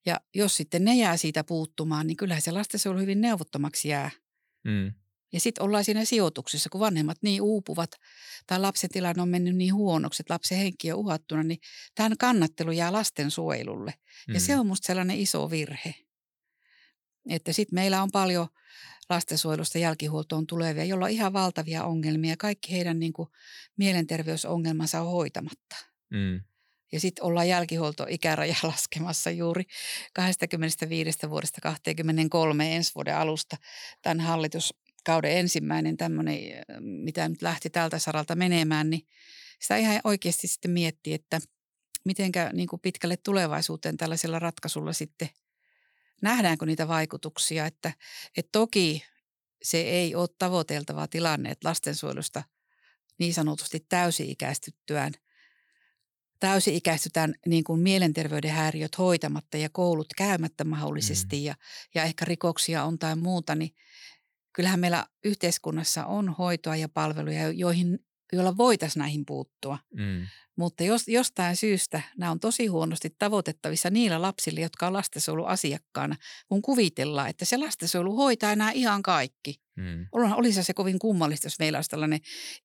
[0.05, 4.11] Ja jos sitten ne jää siitä puuttumaan, niin kyllähän se lastensuojelu hyvin neuvottomaksi jää.
[4.63, 4.93] Mm.
[5.33, 7.91] Ja sitten ollaan siinä sijoituksessa, kun vanhemmat niin uupuvat
[8.47, 11.59] tai lapsen tilanne on mennyt niin huonoksi, että lapsen henki on uhattuna, niin
[11.95, 13.93] tämän kannattelu jää lastensuojelulle.
[14.27, 14.39] Ja Mm.
[14.39, 15.95] se on musta sellainen iso virhe.
[17.29, 18.47] Että sitten meillä on paljon
[19.09, 22.35] lastensuojelusta jälkihuoltoon tulevia, joilla on ihan valtavia ongelmia.
[22.37, 23.29] Kaikki heidän niin kuin,
[23.77, 25.75] mielenterveysongelmansa on hoitamatta.
[26.11, 26.41] Mm.
[26.91, 29.63] Ja sitten ollaan jälkihuoltoikäraja laskemassa juuri
[30.13, 33.57] 25 vuodesta 23 ensi vuoden alusta.
[34.01, 34.19] Tämän
[35.11, 36.39] hallituskauden ensimmäinen tämmöinen,
[36.79, 39.07] mitä nyt lähti tältä saralta menemään, niin
[39.59, 41.41] sitä ihan oikeasti sitten miettii, että
[42.05, 45.29] mitenkä niin kuin pitkälle tulevaisuuteen tällaisella ratkaisulla sitten
[46.21, 47.65] nähdäänkö niitä vaikutuksia.
[47.65, 47.93] Että,
[48.37, 49.03] että toki
[49.63, 52.43] se ei ole tavoiteltava tilanne, että lastensuojelusta
[53.19, 55.13] niin sanotusti täysi-ikäistyttyään–
[56.39, 61.43] täysi-ikäistytään niin kuin mielenterveyden häiriöt hoitamatta ja koulut käymättä mahdollisesti mm.
[61.43, 61.55] ja,
[61.95, 63.71] ja ehkä rikoksia on tai muuta, niin
[64.55, 67.99] kyllähän meillä yhteiskunnassa on hoitoa ja palveluja, joihin,
[68.33, 69.77] joilla voitaisiin näihin puuttua.
[69.93, 70.27] Mm.
[70.57, 76.15] Mutta jos, jostain syystä nämä on tosi huonosti tavoitettavissa niillä lapsilla, jotka on lastensuojeluasiakkaana,
[76.47, 79.61] kun kuvitellaan, että se lastensuojelu hoitaa nämä ihan kaikki.
[79.75, 80.07] Mm.
[80.11, 82.19] Olisi se kovin kummallista, jos meillä olisi tällainen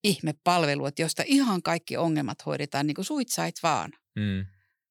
[0.04, 3.90] ihmepalvelu, että josta ihan kaikki ongelmat hoidetaan niin kuin suitsait vaan.
[4.16, 4.46] Mm.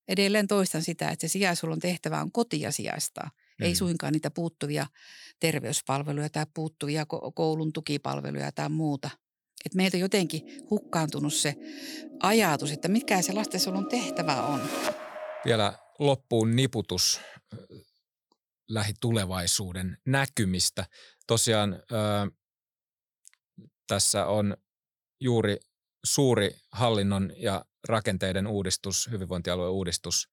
[0.08, 3.32] Edelleen toistan sitä, että se sijaisuuden tehtävä on kotia sijaistaa.
[3.60, 3.66] Mm.
[3.66, 4.88] Ei suinkaan niitä puuttuvia
[5.40, 7.06] terveyspalveluja tai puuttuvia
[7.36, 9.10] koulun tukipalveluja tai muuta.
[9.66, 11.56] Et meiltä on jotenkin hukkaantunut se
[12.24, 14.62] ajatus, että mikä se lastensuojelun tehtävä on.
[15.46, 17.22] Vielä loppuun niputus
[18.70, 20.86] lähitulevaisuuden näkymistä.
[21.28, 22.32] Tosiaan ö,
[23.88, 24.58] tässä on
[25.20, 25.58] juuri
[26.06, 30.30] suuri hallinnon ja rakenteiden uudistus, hyvinvointialueen uudistus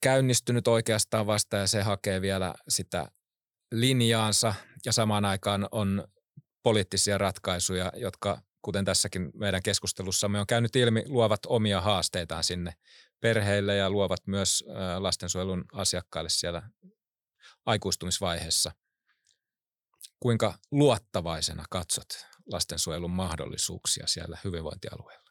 [0.00, 3.08] käynnistynyt oikeastaan vasta ja se hakee vielä sitä
[3.72, 4.54] linjaansa
[4.84, 6.08] ja samaan aikaan on
[6.62, 12.74] poliittisia ratkaisuja, jotka kuten tässäkin meidän keskustelussamme on käynyt ilmi, luovat omia haasteitaan sinne
[13.20, 14.64] perheille ja luovat myös
[14.98, 16.62] lastensuojelun asiakkaille siellä
[17.66, 18.72] aikuistumisvaiheessa.
[20.20, 25.23] Kuinka luottavaisena katsot lastensuojelun mahdollisuuksia siellä hyvinvointialueella?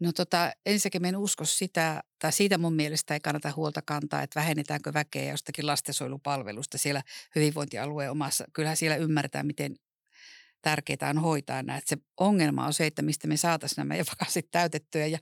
[0.00, 4.40] No tota, ensinnäkin en usko sitä, tai siitä mun mielestä ei kannata huolta kantaa, että
[4.40, 7.02] vähennetäänkö väkeä jostakin lastensuojelupalvelusta siellä
[7.34, 8.44] hyvinvointialueen omassa.
[8.52, 9.76] Kyllähän siellä ymmärretään, miten
[10.62, 11.88] tärkeää on hoitaa näitä.
[11.88, 15.18] Se ongelma on se, että mistä me saataisiin nämä vakasit täytettyä ja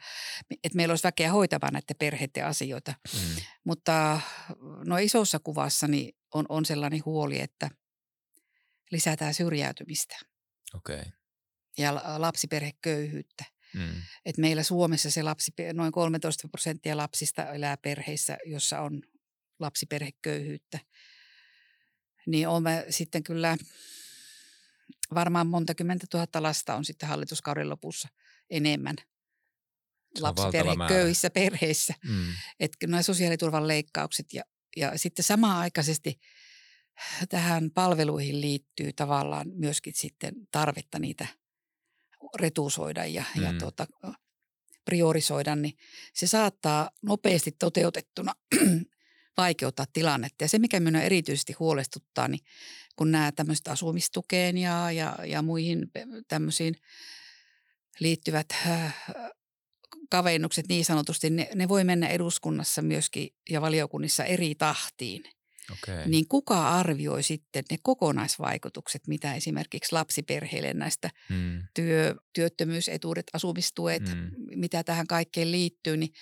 [0.64, 2.94] että meillä olisi väkeä hoitamaan näiden perheiden asioita.
[3.14, 3.42] Mm.
[3.64, 4.20] Mutta
[4.84, 7.70] no isossa kuvassa niin on, on sellainen huoli, että
[8.90, 10.16] lisätään syrjäytymistä.
[10.74, 11.02] Okay.
[11.78, 13.44] Ja lapsiperheköyhyyttä.
[13.74, 14.02] Mm.
[14.24, 19.02] Et meillä Suomessa se lapsi, noin 13 prosenttia lapsista elää perheissä, jossa on
[19.58, 20.78] lapsiperheköyhyyttä.
[22.26, 23.56] Niin olemme sitten kyllä
[25.14, 28.08] varmaan monta kymmentä tuhatta lasta on sitten hallituskauden lopussa
[28.50, 28.96] enemmän
[30.20, 31.94] lapsiperheköyhissä perheissä.
[32.08, 32.26] Mm.
[32.60, 34.42] Että nämä sosiaaliturvan leikkaukset ja,
[34.76, 36.20] ja sitten samaan aikaisesti
[37.28, 41.26] tähän palveluihin liittyy tavallaan myöskin sitten tarvetta niitä
[42.34, 43.42] retusoida ja, mm.
[43.42, 43.86] ja tuota,
[44.84, 45.74] priorisoida, niin
[46.14, 48.34] se saattaa nopeasti toteutettuna
[49.36, 50.44] vaikeuttaa tilannetta.
[50.44, 52.40] Ja se, mikä minua erityisesti huolestuttaa, niin
[52.96, 55.90] kun nämä tämmöiset asumistukeen ja, ja, ja muihin
[56.28, 56.74] tämmöisiin
[58.00, 59.04] liittyvät äh,
[60.10, 65.24] kavennukset niin sanotusti, ne, ne voi mennä eduskunnassa myöskin ja valiokunnissa eri tahtiin.
[65.72, 66.06] Okay.
[66.06, 71.62] Niin kuka arvioi sitten ne kokonaisvaikutukset, mitä esimerkiksi lapsiperheille näistä hmm.
[71.74, 74.30] työ, työttömyysetuudet, asumistuet, hmm.
[74.54, 76.12] mitä tähän kaikkeen liittyy, niin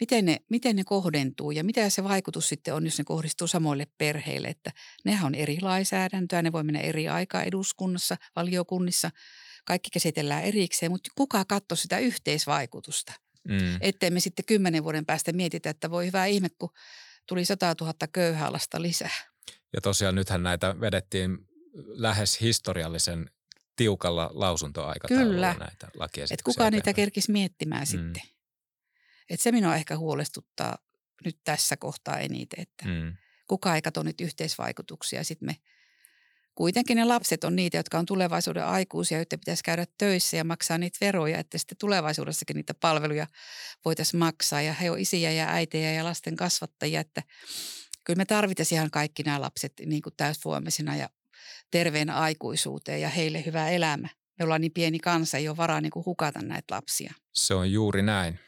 [0.00, 3.86] miten ne, miten ne kohdentuu ja mitä se vaikutus sitten on, jos ne kohdistuu samoille
[3.98, 4.48] perheille.
[4.48, 4.72] Että
[5.04, 9.10] nehän on eri lainsäädäntöä, ne voi mennä eri aikaa eduskunnassa, valiokunnissa,
[9.64, 13.12] kaikki käsitellään erikseen, mutta kuka katsoo sitä yhteisvaikutusta?
[13.48, 13.78] Mm.
[13.80, 16.70] Ettei me sitten kymmenen vuoden päästä mietitä, että voi hyvä ihme, kun
[17.26, 19.32] tuli 100 000 köyhää lasta lisää.
[19.72, 21.38] Ja tosiaan nythän näitä vedettiin
[21.74, 23.30] lähes historiallisen
[23.76, 25.54] tiukalla lausuntoaikataululla Kyllä.
[25.58, 26.34] näitä lakiesityksiä.
[26.34, 27.86] Et kuka niitä kerkisi miettimään mm.
[27.86, 28.22] sitten.
[29.30, 30.78] Et se minua ehkä huolestuttaa
[31.24, 33.16] nyt tässä kohtaa eniten, että mm.
[33.48, 35.24] kuka ei katso niitä yhteisvaikutuksia.
[35.24, 35.56] Sitten me
[36.54, 40.78] kuitenkin ne lapset on niitä, jotka on tulevaisuuden aikuisia, joiden pitäisi käydä töissä ja maksaa
[40.78, 43.26] niitä veroja, että sitten tulevaisuudessakin niitä palveluja
[43.84, 44.62] voitaisiin maksaa.
[44.62, 47.22] Ja he on isiä ja äitejä ja lasten kasvattajia, että
[48.04, 51.08] kyllä me tarvitaan ihan kaikki nämä lapset niin kuin täysvoimaisina ja
[51.70, 54.08] terveenä aikuisuuteen ja heille hyvä elämä.
[54.38, 57.14] Me ollaan niin pieni kansa, ei ole varaa niin kuin hukata näitä lapsia.
[57.32, 58.38] Se on juuri näin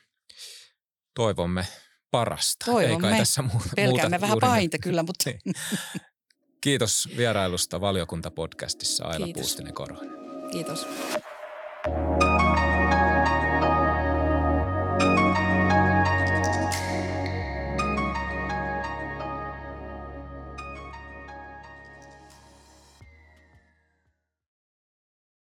[1.15, 1.67] toivomme
[2.11, 2.65] parasta.
[2.65, 3.07] Toivomme.
[3.07, 3.69] Ei kai tässä muuta.
[3.77, 5.31] Pelkäämme vähän pahinta kyllä, mutta...
[5.45, 5.55] Niin.
[6.65, 10.11] Kiitos vierailusta valiokuntapodcastissa Aila Puustinen-Korhonen.
[10.53, 10.87] Kiitos.